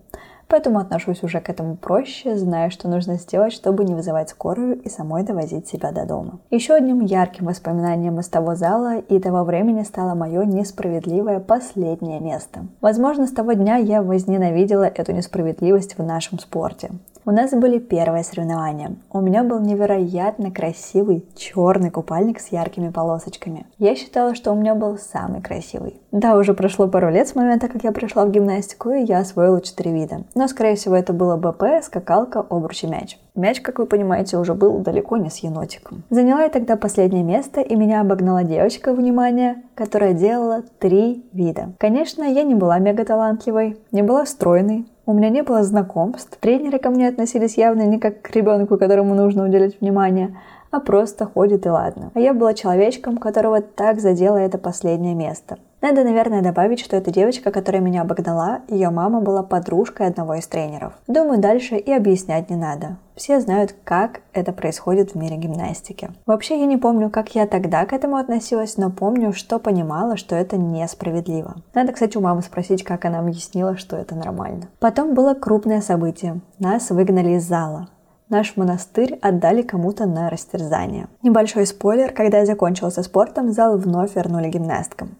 Поэтому 0.46 0.78
отношусь 0.78 1.24
уже 1.24 1.40
к 1.40 1.48
этому 1.48 1.76
проще, 1.76 2.36
зная, 2.36 2.70
что 2.70 2.86
нужно 2.86 3.16
сделать, 3.16 3.52
чтобы 3.52 3.84
не 3.84 3.96
вызывать 3.96 4.28
скорую 4.28 4.80
и 4.80 4.88
самой 4.88 5.24
довозить 5.24 5.66
себя 5.66 5.90
до 5.90 6.06
дома. 6.06 6.38
Еще 6.50 6.74
одним 6.74 7.00
ярким 7.00 7.46
воспоминанием 7.46 8.20
из 8.20 8.28
того 8.28 8.54
зала 8.54 8.98
и 8.98 9.18
того 9.18 9.42
времени 9.42 9.82
стало 9.82 10.14
мое 10.14 10.44
несправедливое 10.44 11.40
последнее 11.40 12.20
место. 12.20 12.66
Возможно, 12.80 13.26
с 13.26 13.32
того 13.32 13.54
дня 13.54 13.78
я 13.78 14.00
возненавидела 14.00 14.84
эту 14.84 15.10
несправедливость 15.10 15.98
в 15.98 16.04
нашем 16.04 16.38
спорте. 16.38 16.92
У 17.26 17.32
нас 17.32 17.52
были 17.52 17.78
первые 17.78 18.24
соревнования. 18.24 18.96
У 19.12 19.20
меня 19.20 19.44
был 19.44 19.60
невероятно 19.60 20.50
красивый 20.50 21.26
черный 21.36 21.90
купальник 21.90 22.40
с 22.40 22.48
яркими 22.48 22.88
полосочками. 22.88 23.66
Я 23.78 23.94
считала, 23.94 24.34
что 24.34 24.52
у 24.52 24.54
меня 24.54 24.74
был 24.74 24.96
самый 24.96 25.42
красивый. 25.42 26.00
Да, 26.12 26.36
уже 26.36 26.54
прошло 26.54 26.88
пару 26.88 27.10
лет 27.10 27.28
с 27.28 27.34
момента, 27.34 27.68
как 27.68 27.84
я 27.84 27.92
пришла 27.92 28.24
в 28.24 28.30
гимнастику, 28.30 28.90
и 28.90 29.04
я 29.04 29.18
освоила 29.18 29.60
четыре 29.60 29.92
вида. 29.92 30.24
Но, 30.34 30.48
скорее 30.48 30.76
всего, 30.76 30.96
это 30.96 31.12
было 31.12 31.36
БП, 31.36 31.82
скакалка, 31.82 32.40
обруч 32.40 32.84
и 32.84 32.86
мяч. 32.86 33.18
Мяч, 33.34 33.60
как 33.60 33.78
вы 33.78 33.86
понимаете, 33.86 34.38
уже 34.38 34.54
был 34.54 34.78
далеко 34.78 35.18
не 35.18 35.28
с 35.28 35.38
енотиком. 35.38 36.02
Заняла 36.08 36.42
я 36.42 36.48
тогда 36.48 36.76
последнее 36.76 37.22
место, 37.22 37.60
и 37.60 37.76
меня 37.76 38.00
обогнала 38.00 38.44
девочка, 38.44 38.92
внимание, 38.92 39.62
которая 39.74 40.14
делала 40.14 40.62
три 40.78 41.24
вида. 41.32 41.72
Конечно, 41.78 42.24
я 42.24 42.42
не 42.42 42.54
была 42.54 42.78
мега 42.78 43.04
талантливой, 43.04 43.78
не 43.92 44.02
была 44.02 44.26
стройной, 44.26 44.86
у 45.10 45.14
меня 45.14 45.28
не 45.28 45.42
было 45.42 45.62
знакомств. 45.62 46.38
Тренеры 46.40 46.78
ко 46.78 46.90
мне 46.90 47.08
относились 47.08 47.58
явно 47.58 47.82
не 47.82 47.98
как 47.98 48.22
к 48.22 48.30
ребенку, 48.30 48.78
которому 48.78 49.14
нужно 49.14 49.44
уделять 49.44 49.80
внимание, 49.80 50.36
а 50.70 50.80
просто 50.80 51.26
ходит 51.26 51.66
и 51.66 51.68
ладно. 51.68 52.10
А 52.14 52.20
я 52.20 52.32
была 52.32 52.54
человечком, 52.54 53.18
которого 53.18 53.60
так 53.60 54.00
задело 54.00 54.36
это 54.36 54.58
последнее 54.58 55.14
место. 55.14 55.58
Надо, 55.80 56.04
наверное, 56.04 56.42
добавить, 56.42 56.80
что 56.80 56.96
эта 56.96 57.10
девочка, 57.10 57.50
которая 57.50 57.80
меня 57.80 58.02
обогнала, 58.02 58.60
ее 58.68 58.90
мама 58.90 59.20
была 59.20 59.42
подружкой 59.42 60.08
одного 60.08 60.34
из 60.34 60.46
тренеров. 60.46 60.92
Думаю, 61.06 61.40
дальше 61.40 61.76
и 61.76 61.90
объяснять 61.90 62.50
не 62.50 62.56
надо. 62.56 62.96
Все 63.16 63.40
знают, 63.40 63.74
как 63.84 64.20
это 64.32 64.52
происходит 64.52 65.12
в 65.12 65.14
мире 65.14 65.36
гимнастики. 65.36 66.10
Вообще, 66.26 66.60
я 66.60 66.66
не 66.66 66.76
помню, 66.76 67.08
как 67.08 67.34
я 67.34 67.46
тогда 67.46 67.86
к 67.86 67.92
этому 67.92 68.16
относилась, 68.16 68.76
но 68.76 68.90
помню, 68.90 69.32
что 69.32 69.58
понимала, 69.58 70.16
что 70.16 70.36
это 70.36 70.58
несправедливо. 70.58 71.56
Надо, 71.74 71.92
кстати, 71.92 72.16
у 72.18 72.20
мамы 72.20 72.42
спросить, 72.42 72.84
как 72.84 73.06
она 73.06 73.20
объяснила, 73.20 73.76
что 73.76 73.96
это 73.96 74.14
нормально. 74.14 74.68
Потом 74.80 75.14
было 75.14 75.34
крупное 75.34 75.80
событие. 75.80 76.40
Нас 76.58 76.90
выгнали 76.90 77.36
из 77.36 77.44
зала 77.44 77.88
наш 78.30 78.56
монастырь 78.56 79.18
отдали 79.20 79.62
кому-то 79.62 80.06
на 80.06 80.30
растерзание. 80.30 81.08
Небольшой 81.22 81.66
спойлер, 81.66 82.12
когда 82.12 82.38
я 82.38 82.46
закончила 82.46 82.90
со 82.90 83.02
спортом, 83.02 83.52
зал 83.52 83.76
вновь 83.76 84.14
вернули 84.14 84.48
гимнасткам. 84.48 85.16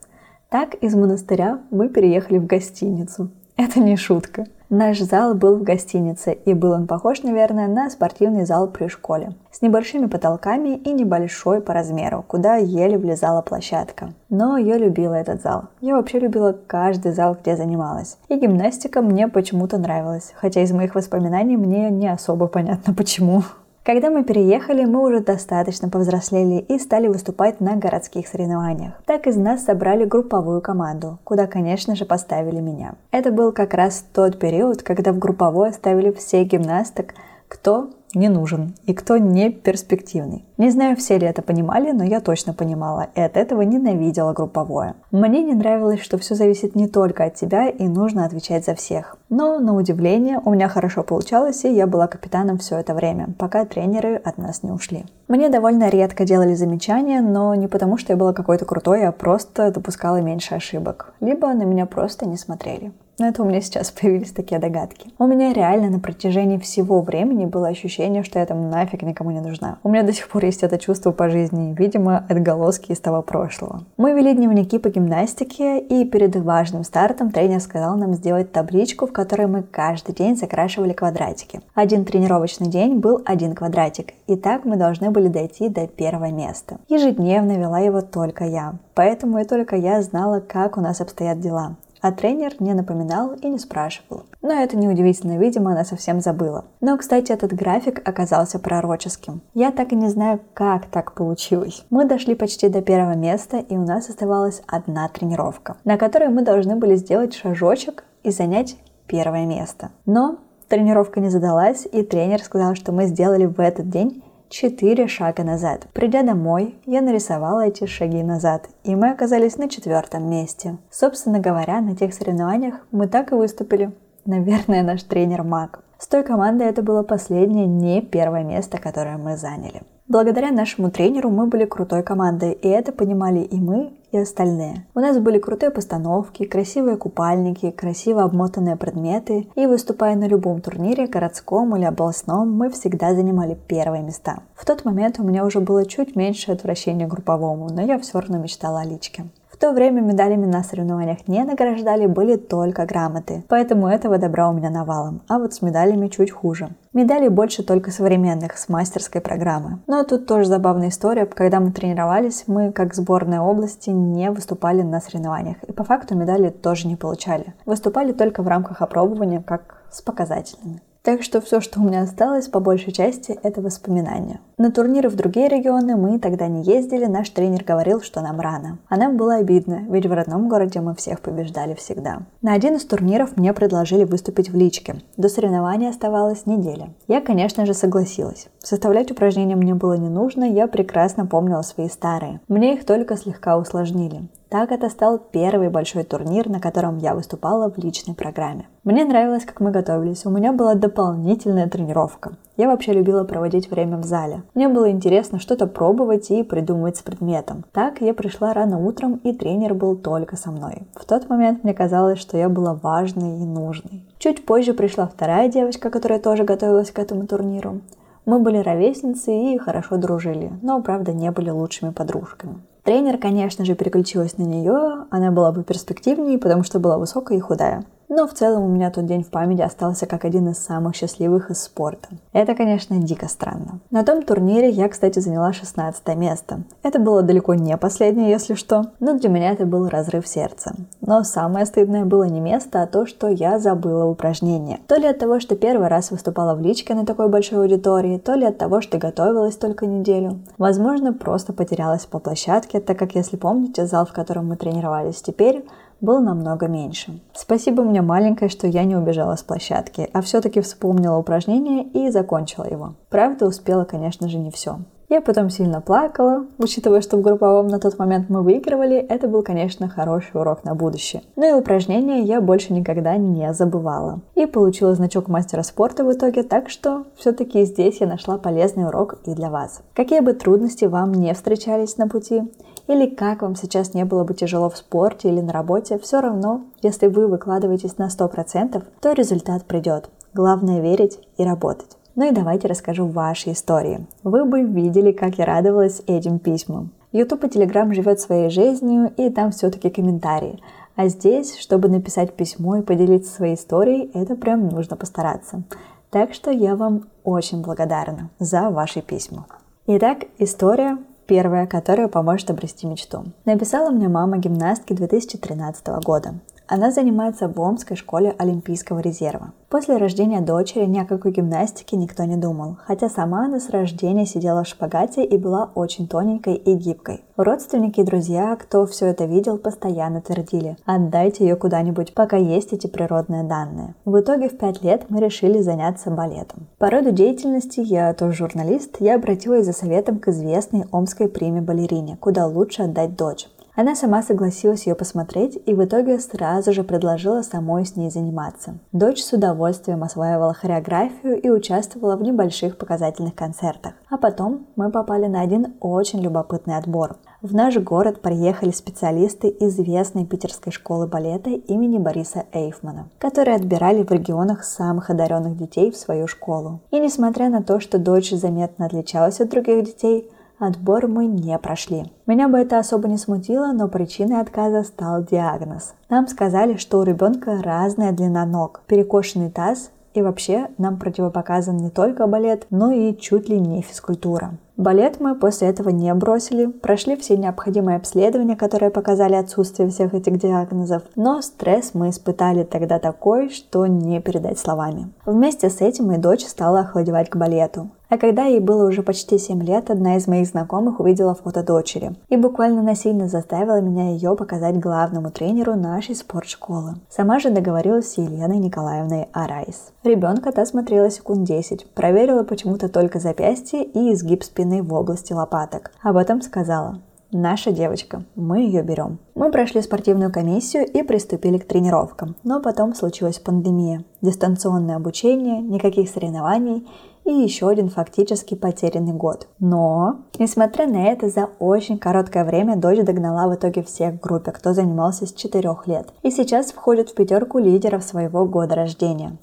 Так 0.51 0.75
из 0.75 0.97
монастыря 0.97 1.61
мы 1.71 1.89
переехали 1.89 2.39
в 2.39 2.47
гостиницу. 2.47 3.31
Это 3.57 3.79
не 3.79 3.97
шутка. 3.97 4.47
Наш 4.69 4.99
зал 4.99 5.35
был 5.35 5.57
в 5.57 5.63
гостинице, 5.63 6.33
и 6.33 6.55
был 6.55 6.73
он 6.73 6.89
похож, 6.89 7.23
наверное, 7.23 7.69
на 7.69 7.89
спортивный 7.89 8.45
зал 8.45 8.69
при 8.69 8.89
школе, 8.89 9.35
с 9.53 9.63
небольшими 9.63 10.07
потолками 10.07 10.77
и 10.77 10.93
небольшой 10.93 11.61
по 11.61 11.73
размеру, 11.73 12.25
куда 12.27 12.57
еле 12.57 12.99
влезала 12.99 13.43
площадка. 13.43 14.13
Но 14.29 14.57
я 14.57 14.77
любила 14.77 15.15
этот 15.15 15.43
зал. 15.43 15.65
Я 15.81 15.95
вообще 15.95 16.19
любила 16.19 16.57
каждый 16.67 17.13
зал, 17.13 17.37
где 17.41 17.57
занималась. 17.57 18.17
И 18.29 18.37
гимнастика 18.37 19.03
мне 19.03 19.29
почему-то 19.29 19.79
нравилась, 19.79 20.33
хотя 20.35 20.63
из 20.63 20.73
моих 20.73 20.97
воспоминаний 20.97 21.57
мне 21.57 21.91
не 21.91 22.09
особо 22.09 22.49
понятно 22.49 22.93
почему. 22.95 23.43
Когда 23.83 24.11
мы 24.11 24.25
переехали, 24.25 24.85
мы 24.85 25.01
уже 25.07 25.21
достаточно 25.21 25.89
повзрослели 25.89 26.61
и 26.69 26.79
стали 26.79 27.09
выступать 27.09 27.61
на 27.61 27.77
городских 27.77 28.29
соревнованиях. 28.29 28.93
Так 29.07 29.27
из 29.27 29.37
нас 29.37 29.65
собрали 29.65 30.05
групповую 30.05 30.61
команду, 30.61 31.19
куда, 31.25 31.47
конечно 31.47 31.97
же, 31.97 32.05
поставили 32.05 32.61
меня. 32.61 32.95
Это 33.11 33.33
был 33.33 33.53
как 33.53 33.73
раз 33.73 34.05
тот 34.13 34.39
период, 34.39 34.83
когда 34.83 35.13
в 35.13 35.19
групповой 35.19 35.73
ставили 35.73 36.11
всех 36.13 36.47
гимнасток, 36.49 37.15
кто 37.49 37.89
не 38.15 38.29
нужен 38.29 38.75
и 38.87 38.95
кто 38.95 39.17
не 39.17 39.51
перспективный. 39.51 40.45
Не 40.59 40.71
знаю, 40.71 40.97
все 40.97 41.19
ли 41.19 41.27
это 41.27 41.43
понимали, 41.43 41.93
но 41.93 42.05
я 42.05 42.21
точно 42.21 42.53
понимала 42.53 43.09
и 43.15 43.21
от 43.21 43.37
этого 43.37 43.63
ненавидела 43.63 44.33
групповое. 44.33 44.95
Мне 45.11 45.43
не 45.43 45.55
нравилось, 45.55 46.01
что 46.01 46.19
все 46.19 46.35
зависит 46.35 46.75
не 46.75 46.89
только 46.89 47.25
от 47.25 47.35
тебя 47.35 47.69
и 47.69 47.89
нужно 47.89 48.25
отвечать 48.25 48.65
за 48.65 48.75
всех. 48.75 49.17
Но, 49.29 49.59
на 49.59 49.75
удивление, 49.75 50.41
у 50.45 50.51
меня 50.51 50.69
хорошо 50.69 51.03
получалось, 51.03 51.65
и 51.65 51.73
я 51.73 51.87
была 51.87 52.09
капитаном 52.09 52.59
все 52.59 52.79
это 52.79 52.95
время, 52.95 53.29
пока 53.39 53.65
тренеры 53.65 54.17
от 54.17 54.39
нас 54.39 54.63
не 54.63 54.71
ушли. 54.71 55.05
Мне 55.29 55.49
довольно 55.49 55.89
редко 55.89 56.25
делали 56.25 56.55
замечания, 56.55 57.21
но 57.21 57.55
не 57.55 57.69
потому, 57.69 57.97
что 57.97 58.13
я 58.13 58.17
была 58.17 58.33
какой-то 58.33 58.65
крутой, 58.65 59.07
а 59.07 59.13
просто 59.13 59.71
допускала 59.71 60.21
меньше 60.21 60.57
ошибок. 60.57 61.15
Либо 61.21 61.55
на 61.55 61.63
меня 61.63 61.87
просто 61.87 62.27
не 62.27 62.37
смотрели. 62.37 62.93
Но 63.21 63.27
это 63.27 63.43
у 63.43 63.45
меня 63.45 63.61
сейчас 63.61 63.91
появились 64.01 64.33
такие 64.33 64.59
догадки. 64.59 65.11
У 65.19 65.27
меня 65.27 65.53
реально 65.53 65.91
на 65.91 66.01
протяжении 66.01 66.57
всего 66.57 67.03
времени 67.03 67.45
было 67.45 67.69
ощущение, 67.69 68.23
что 68.23 68.39
я 68.39 68.47
там 68.47 68.71
нафиг 68.71 69.03
никому 69.03 69.31
не 69.31 69.41
нужна. 69.41 69.79
У 69.83 69.91
меня 69.91 70.03
до 70.05 70.15
сих 70.15 70.27
пор 70.27 70.47
есть 70.47 70.63
это 70.63 70.79
чувство 70.79 71.13
по 71.13 71.29
жизни, 71.29 71.77
видимо, 71.79 72.25
отголоски 72.31 72.93
из 72.93 72.99
того 72.99 73.21
прошлого. 73.21 73.85
Мы 73.99 74.15
вели 74.15 74.33
дневники 74.33 74.79
по 74.79 74.89
гимнастике, 74.89 75.81
и 75.81 76.07
перед 76.07 76.35
важным 76.37 76.83
стартом 76.83 77.31
тренер 77.31 77.61
сказал 77.61 77.99
нам 77.99 78.15
сделать 78.15 78.53
табличку, 78.53 79.07
в 79.07 79.13
которой 79.13 79.47
мы 79.49 79.65
каждый 79.65 80.15
день 80.15 80.35
закрашивали 80.35 80.95
квадратики. 80.95 81.61
Один 81.75 82.07
тренировочный 82.07 82.69
день 82.69 83.01
был 83.01 83.21
один 83.27 83.55
квадратик, 83.55 84.15
и 84.29 84.37
так 84.37 84.65
мы 84.65 84.77
должны 84.77 85.11
были 85.11 85.29
дойти 85.29 85.69
до 85.69 85.87
первого 85.87 86.31
места. 86.31 86.79
Ежедневно 86.89 87.59
вела 87.59 87.81
его 87.81 88.01
только 88.01 88.47
я, 88.47 88.77
поэтому 88.95 89.39
и 89.41 89.45
только 89.45 89.77
я 89.77 90.01
знала, 90.01 90.41
как 90.41 90.79
у 90.79 90.81
нас 90.81 91.03
обстоят 91.03 91.39
дела 91.41 91.77
а 92.01 92.13
тренер 92.13 92.55
не 92.61 92.75
напоминал 92.75 93.33
и 93.35 93.49
не 93.49 93.59
спрашивал. 93.59 94.25
Но 94.43 94.53
это 94.53 94.77
неудивительно, 94.77 95.39
видимо, 95.39 95.73
она 95.73 95.85
совсем 95.85 96.21
забыла. 96.21 96.65
Но, 96.81 96.97
кстати, 96.97 97.33
этот 97.33 97.53
график 97.53 98.07
оказался 98.07 98.59
пророческим. 98.59 99.43
Я 99.55 99.71
так 99.71 99.93
и 99.93 99.97
не 99.97 100.09
знаю, 100.09 100.41
как 100.55 100.87
так 100.87 101.15
получилось. 101.15 101.85
Мы 101.91 102.05
дошли 102.05 102.35
почти 102.35 102.69
до 102.69 102.83
первого 102.83 103.15
места, 103.15 103.59
и 103.59 103.77
у 103.77 103.85
нас 103.85 104.09
оставалась 104.09 104.63
одна 104.67 105.09
тренировка, 105.09 105.77
на 105.85 105.97
которой 105.97 106.29
мы 106.29 106.43
должны 106.43 106.77
были 106.77 106.97
сделать 106.97 107.35
шажочек 107.35 108.05
и 108.23 108.31
занять 108.31 108.77
первое 109.07 109.47
место. 109.47 109.91
Но 110.07 110.39
тренировка 110.69 111.21
не 111.21 111.29
задалась, 111.29 111.87
и 111.91 112.03
тренер 112.03 112.43
сказал, 112.43 112.75
что 112.75 112.93
мы 112.93 113.07
сделали 113.07 113.47
в 113.47 113.61
этот 113.61 113.89
день 113.89 114.23
четыре 114.51 115.07
шага 115.07 115.45
назад. 115.45 115.87
Придя 115.95 116.23
домой, 116.23 116.75
я 116.85 117.01
нарисовала 117.01 117.69
эти 117.69 117.87
шаги 117.87 118.23
назад, 118.23 118.69
и 118.85 118.95
мы 118.97 119.11
оказались 119.11 119.57
на 119.57 119.69
четвертом 119.69 120.29
месте. 120.29 120.77
Собственно 120.91 121.39
говоря, 121.39 121.81
на 121.81 121.97
тех 121.97 122.13
соревнованиях 122.13 122.75
мы 122.91 123.07
так 123.07 123.33
и 123.33 123.37
выступили. 123.37 123.93
Наверное, 124.27 124.83
наш 124.83 125.05
тренер 125.05 125.45
маг. 125.45 125.83
С 125.99 126.07
той 126.07 126.25
командой 126.25 126.67
это 126.67 126.83
было 126.83 127.03
последнее, 127.03 127.67
не 127.67 128.03
первое 128.03 128.43
место, 128.43 128.79
которое 128.79 129.17
мы 129.17 129.37
заняли. 129.37 129.83
Благодаря 130.11 130.51
нашему 130.51 130.91
тренеру 130.91 131.31
мы 131.31 131.47
были 131.47 131.65
крутой 131.65 132.03
командой, 132.03 132.51
и 132.51 132.67
это 132.67 132.91
понимали 132.91 133.43
и 133.43 133.61
мы, 133.61 133.93
и 134.11 134.19
остальные. 134.19 134.85
У 134.93 134.99
нас 134.99 135.17
были 135.21 135.39
крутые 135.39 135.71
постановки, 135.71 136.47
красивые 136.47 136.97
купальники, 136.97 137.71
красиво 137.71 138.25
обмотанные 138.25 138.75
предметы, 138.75 139.47
и 139.55 139.67
выступая 139.67 140.17
на 140.17 140.27
любом 140.27 140.63
турнире, 140.63 141.07
городском 141.07 141.77
или 141.77 141.85
областном, 141.85 142.53
мы 142.53 142.71
всегда 142.71 143.15
занимали 143.15 143.57
первые 143.69 144.03
места. 144.03 144.41
В 144.57 144.67
тот 144.67 144.85
момент 144.85 145.21
у 145.21 145.23
меня 145.23 145.45
уже 145.45 145.61
было 145.61 145.87
чуть 145.87 146.17
меньше 146.17 146.51
отвращения 146.51 147.07
к 147.07 147.11
групповому, 147.11 147.69
но 147.71 147.81
я 147.81 147.97
все 148.01 148.19
равно 148.19 148.39
мечтала 148.39 148.81
о 148.81 148.85
личке 148.85 149.27
то 149.61 149.73
время 149.73 150.01
медалями 150.01 150.47
на 150.47 150.65
соревнованиях 150.65 151.29
не 151.29 151.45
награждали, 151.45 152.07
были 152.07 152.37
только 152.37 152.87
грамоты. 152.87 153.45
Поэтому 153.47 153.89
этого 153.89 154.17
добра 154.17 154.49
у 154.49 154.55
меня 154.55 154.71
навалом. 154.71 155.21
А 155.29 155.39
вот 155.39 155.53
с 155.53 155.61
медалями 155.61 156.09
чуть 156.09 156.31
хуже. 156.31 156.71
Медалей 156.95 157.29
больше 157.29 157.63
только 157.63 157.91
современных, 157.91 158.57
с 158.57 158.71
мастерской 158.71 159.21
программы. 159.21 159.81
Но 159.87 160.03
тут 160.05 160.27
тоже 160.27 160.47
забавная 160.49 160.89
история. 160.89 161.27
Когда 161.27 161.61
мы 161.61 161.73
тренировались, 161.73 162.45
мы, 162.47 162.73
как 162.73 162.95
сборная 162.95 163.43
области, 163.43 163.91
не 163.91 164.31
выступали 164.31 164.81
на 164.81 165.01
соревнованиях. 165.01 165.63
И 165.65 165.73
по 165.73 165.85
факту 165.85 166.17
медали 166.17 166.49
тоже 166.49 166.89
не 166.89 166.97
получали. 166.97 167.55
Выступали 167.67 168.13
только 168.13 168.43
в 168.43 168.49
рамках 168.49 168.81
опробования, 168.81 169.43
как 169.43 169.85
с 169.91 170.01
показательными. 170.01 170.81
Так 171.03 171.23
что 171.23 171.41
все, 171.41 171.61
что 171.61 171.81
у 171.81 171.85
меня 171.85 172.03
осталось, 172.03 172.49
по 172.49 172.61
большей 172.61 172.93
части, 172.93 173.39
это 173.43 173.63
воспоминания. 173.63 174.41
На 174.59 174.71
турниры 174.71 175.09
в 175.09 175.17
другие 175.17 175.49
регионы 175.49 175.97
мы 175.97 176.19
тогда 176.19 176.47
не 176.47 176.63
ездили, 176.63 177.07
наш 177.07 177.31
тренер 177.31 177.65
говорил, 177.65 178.03
что 178.03 178.21
нам 178.21 178.39
рано. 178.39 178.79
А 178.91 178.99
нам 178.99 179.17
было 179.17 179.37
обидно, 179.37 179.87
ведь 179.89 180.05
в 180.05 180.13
родном 180.13 180.51
городе 180.51 180.81
мы 180.81 180.95
всех 180.95 181.21
побеждали 181.21 181.75
всегда. 181.75 182.21
На 182.43 182.53
один 182.53 182.75
из 182.75 182.85
турниров 182.85 183.39
мне 183.39 183.55
предложили 183.55 184.05
выступить 184.05 184.51
в 184.51 184.57
личке. 184.57 184.97
До 185.17 185.31
соревнования 185.31 185.89
оставалась 185.89 186.45
неделя. 186.45 186.91
Я, 187.09 187.23
конечно 187.23 187.65
же, 187.65 187.73
согласилась. 187.73 188.49
Составлять 188.59 189.11
упражнения 189.11 189.57
мне 189.57 189.75
было 189.75 189.95
не 189.95 190.11
нужно, 190.11 190.45
я 190.45 190.67
прекрасно 190.67 191.25
помнила 191.25 191.63
свои 191.63 191.89
старые. 191.89 192.41
Мне 192.49 192.75
их 192.75 192.85
только 192.85 193.17
слегка 193.17 193.57
усложнили. 193.57 194.29
Так 194.51 194.73
это 194.73 194.89
стал 194.89 195.19
первый 195.19 195.69
большой 195.69 196.03
турнир, 196.03 196.49
на 196.49 196.59
котором 196.59 196.99
я 196.99 197.15
выступала 197.15 197.71
в 197.71 197.79
личной 197.79 198.15
программе. 198.15 198.67
Мне 198.83 199.05
нравилось, 199.05 199.45
как 199.45 199.61
мы 199.61 199.71
готовились. 199.71 200.27
У 200.27 200.31
меня 200.31 200.53
была 200.53 200.75
дополнительная 200.75 201.69
тренировка. 201.69 202.33
Я 202.57 202.67
вообще 202.67 202.93
любила 202.93 203.23
проводить 203.23 203.71
время 203.71 203.99
в 203.99 204.05
зале. 204.05 204.43
Мне 204.55 204.69
было 204.69 204.91
интересно 204.91 205.39
что-то 205.39 205.69
пробовать 205.69 206.33
и 206.33 206.43
придумывать 206.43 206.97
с 206.97 207.03
предметом. 207.03 207.65
Так 207.73 208.01
я 208.01 208.13
пришла 208.13 208.53
рано 208.53 208.85
утром, 208.85 209.21
и 209.23 209.33
тренер 209.33 209.75
был 209.75 209.95
только 209.95 210.37
со 210.37 210.51
мной. 210.51 210.83
В 210.97 211.05
тот 211.05 211.29
момент 211.29 211.63
мне 211.63 211.73
казалось, 211.73 212.19
что 212.19 212.37
я 212.37 212.49
была 212.49 212.75
важной 212.75 213.39
и 213.39 213.45
нужной. 213.45 214.05
Чуть 214.19 214.45
позже 214.45 214.75
пришла 214.75 215.07
вторая 215.07 215.49
девочка, 215.49 215.91
которая 215.91 216.19
тоже 216.19 216.43
готовилась 216.43 216.91
к 216.91 216.99
этому 216.99 217.29
турниру. 217.29 217.83
Мы 218.27 218.39
были 218.39 218.59
ровесницы 218.59 219.33
и 219.33 219.59
хорошо 219.59 219.97
дружили, 219.97 220.53
но, 220.63 220.83
правда, 220.83 221.13
не 221.13 221.31
были 221.31 221.51
лучшими 221.51 221.91
подружками. 221.91 222.61
Тренер, 222.85 223.19
конечно 223.19 223.65
же, 223.65 223.75
переключилась 223.75 224.39
на 224.39 224.43
нее, 224.43 225.07
она 225.11 225.31
была 225.31 225.53
бы 225.53 225.63
перспективнее, 225.63 226.39
потому 226.39 226.63
что 226.63 226.79
была 226.79 226.99
высокая 226.99 227.39
и 227.39 227.41
худая. 227.41 227.85
Но 228.11 228.27
в 228.27 228.35
целом 228.35 228.65
у 228.65 228.69
меня 228.69 228.91
тот 228.91 229.07
день 229.07 229.23
в 229.23 229.31
памяти 229.31 229.63
остался 229.63 230.05
как 230.05 230.25
один 230.25 230.49
из 230.49 230.59
самых 230.59 230.97
счастливых 230.97 231.53
из 231.53 231.63
спорта. 231.63 232.09
Это, 232.33 232.57
конечно, 232.57 232.99
дико 232.99 233.29
странно. 233.29 233.79
На 233.93 234.03
том 234.03 234.25
турнире 234.25 234.69
я, 234.69 234.89
кстати, 234.89 235.21
заняла 235.21 235.53
16 235.53 236.17
место. 236.17 236.65
Это 236.83 236.99
было 236.99 237.23
далеко 237.23 237.55
не 237.55 237.77
последнее, 237.77 238.31
если 238.31 238.55
что, 238.55 238.87
но 238.99 239.17
для 239.17 239.29
меня 239.29 239.53
это 239.53 239.65
был 239.65 239.89
разрыв 239.89 240.27
сердца. 240.27 240.75
Но 241.01 241.23
самое 241.23 241.65
стыдное 241.67 242.05
было 242.05 242.25
не 242.25 242.41
место, 242.41 242.83
а 242.83 242.89
то, 242.89 243.07
что 243.07 243.29
я 243.29 243.61
забыла 243.61 244.07
упражнение. 244.07 244.81
То 244.89 244.97
ли 244.97 245.07
от 245.07 245.21
того, 245.21 245.39
что 245.39 245.55
первый 245.55 245.87
раз 245.87 246.11
выступала 246.11 246.57
в 246.57 246.61
личке 246.61 246.95
на 246.95 247.07
такой 247.07 247.29
большой 247.29 247.61
аудитории, 247.61 248.19
то 248.19 248.35
ли 248.35 248.45
от 248.45 248.59
того, 248.59 248.81
что 248.81 248.99
готовилась 248.99 249.55
только 249.55 249.87
неделю. 249.87 250.41
Возможно, 250.59 251.13
просто 251.13 251.53
потерялась 251.53 252.07
по 252.07 252.19
площадке, 252.19 252.81
так 252.81 252.99
как, 252.99 253.15
если 253.15 253.37
помните, 253.37 253.87
зал, 253.87 254.05
в 254.05 254.13
котором 254.13 254.49
мы 254.49 254.57
тренировались 254.57 255.23
теперь, 255.23 255.65
был 256.01 256.21
намного 256.21 256.67
меньше. 256.69 257.21
Спасибо 257.35 257.83
мне 257.83 258.03
маленькое, 258.03 258.51
что 258.51 258.67
я 258.67 258.85
не 258.85 258.97
убежала 258.97 259.37
с 259.37 259.43
площадки, 259.43 260.09
а 260.13 260.23
все-таки 260.23 260.61
вспомнила 260.61 261.17
упражнение 261.17 261.85
и 261.85 262.11
закончила 262.11 262.65
его. 262.65 262.95
Правда, 263.09 263.47
успела, 263.47 263.85
конечно 263.85 264.29
же, 264.29 264.39
не 264.39 264.51
все. 264.51 264.79
Я 265.11 265.21
потом 265.21 265.51
сильно 265.51 265.81
плакала, 265.81 266.47
учитывая, 266.57 267.01
что 267.01 267.17
в 267.17 267.23
групповом 267.23 267.67
на 267.67 267.81
тот 267.81 267.99
момент 267.99 268.31
мы 268.31 268.43
выигрывали, 268.43 268.95
это 268.97 269.27
был, 269.27 269.43
конечно, 269.43 269.89
хороший 269.89 270.41
урок 270.41 270.63
на 270.63 270.77
будущее. 270.77 271.25
Но 271.35 271.47
и 271.47 271.53
упражнения 271.53 272.23
я 272.23 272.41
больше 272.41 272.73
никогда 272.73 273.17
не 273.17 273.53
забывала. 273.53 274.21
И 274.37 274.47
получила 274.47 274.95
значок 274.95 275.27
мастера 275.27 275.65
спорта 275.65 276.05
в 276.05 276.13
итоге, 276.13 276.45
так 276.45 276.71
что 276.71 277.07
все-таки 277.17 277.65
здесь 277.65 278.01
я 278.01 278.07
нашла 278.07 278.39
полезный 278.39 278.87
урок 278.87 279.19
и 279.27 279.35
для 279.35 279.51
вас. 279.51 279.83
Какие 279.95 280.21
бы 280.21 280.33
трудности 280.33 280.85
вам 280.85 281.11
не 281.11 281.35
встречались 281.35 281.97
на 281.97 282.07
пути, 282.07 282.45
или 282.91 283.07
как 283.07 283.43
вам 283.43 283.55
сейчас 283.55 283.95
не 283.95 284.05
было 284.05 284.25
бы 284.25 284.35
тяжело 284.35 284.69
в 284.69 284.77
спорте 284.77 285.29
или 285.29 285.41
на 285.41 285.53
работе, 285.53 285.99
все 285.99 286.21
равно, 286.21 286.63
если 286.83 287.07
вы 287.07 287.29
выкладываетесь 287.29 287.99
на 287.99 288.09
100%, 288.09 288.83
то 289.01 289.13
результат 289.13 289.65
придет. 289.65 290.11
Главное 290.35 290.81
верить 290.81 291.19
и 291.37 291.45
работать. 291.45 291.97
Ну 292.17 292.29
и 292.29 292.35
давайте 292.35 292.67
расскажу 292.67 293.07
ваши 293.07 293.53
истории. 293.53 294.07
Вы 294.25 294.45
бы 294.45 294.63
видели, 294.63 295.13
как 295.13 295.39
я 295.39 295.47
радовалась 295.47 296.03
этим 296.07 296.39
письмам. 296.39 296.91
YouTube 297.13 297.45
и 297.45 297.47
Telegram 297.47 297.93
живет 297.95 298.21
своей 298.21 298.51
жизнью, 298.51 299.13
и 299.17 299.31
там 299.31 299.53
все-таки 299.53 299.91
комментарии. 299.91 300.61
А 300.97 301.09
здесь, 301.09 301.57
чтобы 301.59 301.89
написать 301.89 302.35
письмо 302.35 302.77
и 302.77 302.83
поделиться 302.83 303.33
своей 303.33 303.55
историей, 303.55 304.11
это 304.15 304.35
прям 304.35 304.69
нужно 304.69 304.97
постараться. 304.97 305.63
Так 306.11 306.35
что 306.35 306.51
я 306.51 306.75
вам 306.75 307.05
очень 307.23 307.63
благодарна 307.63 308.31
за 308.39 308.71
ваши 308.71 309.01
письма. 309.01 309.47
Итак, 309.87 310.25
история 310.39 310.99
первая, 311.31 311.69
которая 311.69 312.09
поможет 312.09 312.51
обрести 312.51 312.89
мечту. 312.89 313.23
Написала 313.45 313.91
мне 313.91 314.09
мама 314.09 314.39
гимнастки 314.39 314.95
2013 314.95 315.87
года. 316.05 316.35
Она 316.73 316.93
занимается 316.93 317.49
в 317.49 317.61
Омской 317.61 317.97
школе 317.97 318.33
Олимпийского 318.39 319.01
резерва. 319.01 319.53
После 319.69 319.97
рождения 319.97 320.41
дочери 320.41 320.85
ни 320.85 321.01
о 321.01 321.05
какой 321.05 321.33
гимнастике 321.33 321.97
никто 321.97 322.23
не 322.23 322.37
думал, 322.37 322.77
хотя 322.87 323.09
сама 323.09 323.47
она 323.47 323.59
с 323.59 323.71
рождения 323.71 324.25
сидела 324.25 324.63
в 324.63 324.69
шпагате 324.69 325.25
и 325.25 325.37
была 325.37 325.73
очень 325.75 326.07
тоненькой 326.07 326.55
и 326.55 326.75
гибкой. 326.75 327.25
Родственники 327.37 327.99
и 327.99 328.05
друзья, 328.05 328.55
кто 328.55 328.87
все 328.87 329.07
это 329.07 329.25
видел, 329.25 329.59
постоянно 329.59 330.21
твердили 330.21 330.77
«отдайте 330.85 331.45
ее 331.45 331.57
куда-нибудь, 331.57 332.15
пока 332.15 332.37
есть 332.37 332.73
эти 332.73 332.87
природные 332.87 333.43
данные». 333.43 333.97
В 334.05 334.21
итоге 334.21 334.49
в 334.49 334.57
пять 334.57 334.81
лет 334.81 335.07
мы 335.09 335.19
решили 335.19 335.59
заняться 335.59 336.13
балетом. 336.13 336.69
По 336.79 336.89
роду 336.89 337.11
деятельности 337.11 337.81
я 337.81 338.15
тоже 338.15 338.37
журналист, 338.37 338.99
я 339.01 339.17
обратилась 339.17 339.67
за 339.67 339.73
советом 339.73 340.21
к 340.21 340.29
известной 340.29 340.85
омской 340.93 341.27
приме 341.27 341.63
балерине, 341.63 342.17
куда 342.21 342.47
лучше 342.47 342.83
отдать 342.83 343.17
дочь. 343.17 343.49
Она 343.75 343.95
сама 343.95 344.23
согласилась 344.23 344.87
ее 344.87 344.95
посмотреть 344.95 345.59
и 345.65 345.75
в 345.75 345.85
итоге 345.85 346.19
сразу 346.19 346.73
же 346.73 346.85
предложила 346.85 347.43
самой 347.43 347.87
с 347.87 347.97
ней 347.97 348.11
заниматься. 348.11 348.79
Дочь 348.93 349.23
с 349.23 349.33
удовольствием 349.33 350.03
осваивала 350.03 350.55
хореографию 350.55 351.41
и 351.41 351.49
участвовала 351.49 352.17
в 352.17 352.23
небольших 352.23 352.77
показательных 352.77 353.35
концертах. 353.35 353.95
А 354.09 354.19
потом 354.19 354.67
мы 354.77 354.91
попали 354.91 355.27
на 355.27 355.41
один 355.41 355.75
очень 355.81 356.21
любопытный 356.21 356.77
отбор. 356.77 357.17
В 357.43 357.55
наш 357.55 357.79
город 357.79 358.21
приехали 358.21 358.71
специалисты 358.71 359.49
известной 359.61 360.27
питерской 360.27 360.73
школы 360.73 361.07
балета 361.07 361.49
имени 361.49 361.97
Бориса 361.97 362.45
Эйфмана, 362.53 363.09
которые 363.19 363.57
отбирали 363.57 364.03
в 364.03 364.11
регионах 364.11 364.63
самых 364.63 365.09
одаренных 365.09 365.57
детей 365.57 365.91
в 365.91 365.97
свою 365.97 366.27
школу. 366.27 366.81
И 366.91 366.99
несмотря 366.99 367.49
на 367.49 367.63
то, 367.63 367.81
что 367.81 367.99
дочь 367.99 368.31
заметно 368.31 368.87
отличалась 368.87 369.41
от 369.41 369.49
других 369.49 369.85
детей, 369.85 370.31
Отбор 370.61 371.09
мы 371.09 371.25
не 371.25 371.59
прошли. 371.59 372.13
Меня 372.27 372.47
бы 372.47 372.59
это 372.59 372.79
особо 372.79 373.09
не 373.09 373.17
смутило, 373.17 373.73
но 373.73 373.89
причиной 373.89 374.43
отказа 374.43 374.85
стал 374.85 375.25
диагноз. 375.25 375.95
Нам 376.11 376.29
сказали, 376.29 376.77
что 376.77 376.99
у 376.99 377.03
ребенка 377.03 377.63
разная 377.63 378.13
длина 378.13 378.45
ног, 378.45 378.83
перекошенный 378.87 379.51
таз 379.51 379.91
и 380.13 380.21
вообще 380.21 380.69
нам 380.77 380.99
противопоказан 380.99 381.79
не 381.79 381.89
только 381.89 382.27
балет, 382.27 382.67
но 382.69 382.93
и 382.93 383.17
чуть 383.17 383.49
ли 383.49 383.59
не 383.59 383.81
физкультура. 383.81 384.51
Балет 384.81 385.21
мы 385.21 385.35
после 385.35 385.69
этого 385.69 385.91
не 385.91 386.15
бросили, 386.15 386.65
прошли 386.65 387.15
все 387.15 387.37
необходимые 387.37 387.99
обследования, 387.99 388.57
которые 388.57 388.89
показали 388.89 389.35
отсутствие 389.35 389.91
всех 389.91 390.15
этих 390.15 390.39
диагнозов, 390.39 391.03
но 391.17 391.43
стресс 391.43 391.91
мы 391.93 392.09
испытали 392.09 392.65
тогда 392.65 392.99
такой, 392.99 393.51
что 393.51 393.87
не 393.87 394.23
передать 394.23 394.59
словами. 394.59 395.13
Вместе 395.27 395.69
с 395.69 395.83
этим 395.83 396.11
и 396.13 396.17
дочь 396.17 396.47
стала 396.47 396.81
охладевать 396.81 397.29
к 397.29 397.37
балету. 397.37 397.91
А 398.11 398.19
когда 398.19 398.47
ей 398.47 398.59
было 398.59 398.89
уже 398.89 399.05
почти 399.05 399.39
7 399.39 399.63
лет, 399.63 399.89
одна 399.89 400.17
из 400.17 400.27
моих 400.27 400.49
знакомых 400.49 400.99
увидела 400.99 401.35
фото 401.35 401.63
дочери 401.63 402.17
и 402.29 402.37
буквально 402.37 402.83
насильно 402.83 403.29
заставила 403.29 403.81
меня 403.81 404.11
ее 404.11 404.35
показать 404.35 404.81
главному 404.81 405.31
тренеру 405.31 405.77
нашей 405.77 406.17
спортшколы. 406.17 406.95
Сама 407.09 407.39
же 407.39 407.51
договорилась 407.51 408.13
с 408.13 408.19
Еленой 408.19 408.59
Николаевной 408.59 409.29
Арайс. 409.33 409.93
Ребенка 410.03 410.51
та 410.51 410.67
смотрела 410.67 411.09
секунд 411.09 411.45
10, 411.45 411.87
проверила 411.95 412.43
почему-то 412.43 412.89
только 412.89 413.21
запястье 413.21 413.85
и 413.85 414.13
изгиб 414.13 414.43
спины 414.43 414.70
в 414.79 414.95
области 414.95 415.33
лопаток, 415.33 415.91
а 416.03 416.13
потом 416.13 416.41
сказала 416.43 417.01
Наша 417.33 417.71
девочка, 417.71 418.25
мы 418.35 418.63
ее 418.63 418.83
берем. 418.83 419.21
Мы 419.37 419.53
прошли 419.53 419.81
спортивную 419.83 420.33
комиссию 420.33 420.85
и 420.85 421.05
приступили 421.05 421.59
к 421.59 421.67
тренировкам, 421.67 422.35
но 422.43 422.61
потом 422.61 422.93
случилась 422.93 423.39
пандемия, 423.39 424.05
дистанционное 424.21 424.97
обучение, 424.97 425.63
никаких 425.63 426.09
соревнований 426.09 426.89
и 427.25 427.31
еще 427.31 427.69
один 427.69 427.89
фактически 427.89 428.57
потерянный 428.57 429.13
год. 429.13 429.47
Но, 429.61 430.23
несмотря 430.41 430.89
на 430.89 431.07
это, 431.07 431.29
за 431.29 431.49
очень 431.61 431.99
короткое 431.99 432.45
время 432.45 432.75
дочь 432.75 433.05
догнала 433.05 433.47
в 433.47 433.55
итоге 433.55 433.85
всех 433.85 434.15
в 434.15 434.21
группе, 434.21 434.51
кто 434.51 434.73
занимался 434.73 435.27
с 435.27 435.33
4 435.33 435.71
лет, 435.87 436.09
и 436.23 436.33
сейчас 436.33 436.73
входит 436.73 437.11
в 437.11 437.15
пятерку 437.15 437.59
лидеров 437.59 438.03
своего 438.03 438.45
года 438.45 438.75
рождения. 438.75 439.37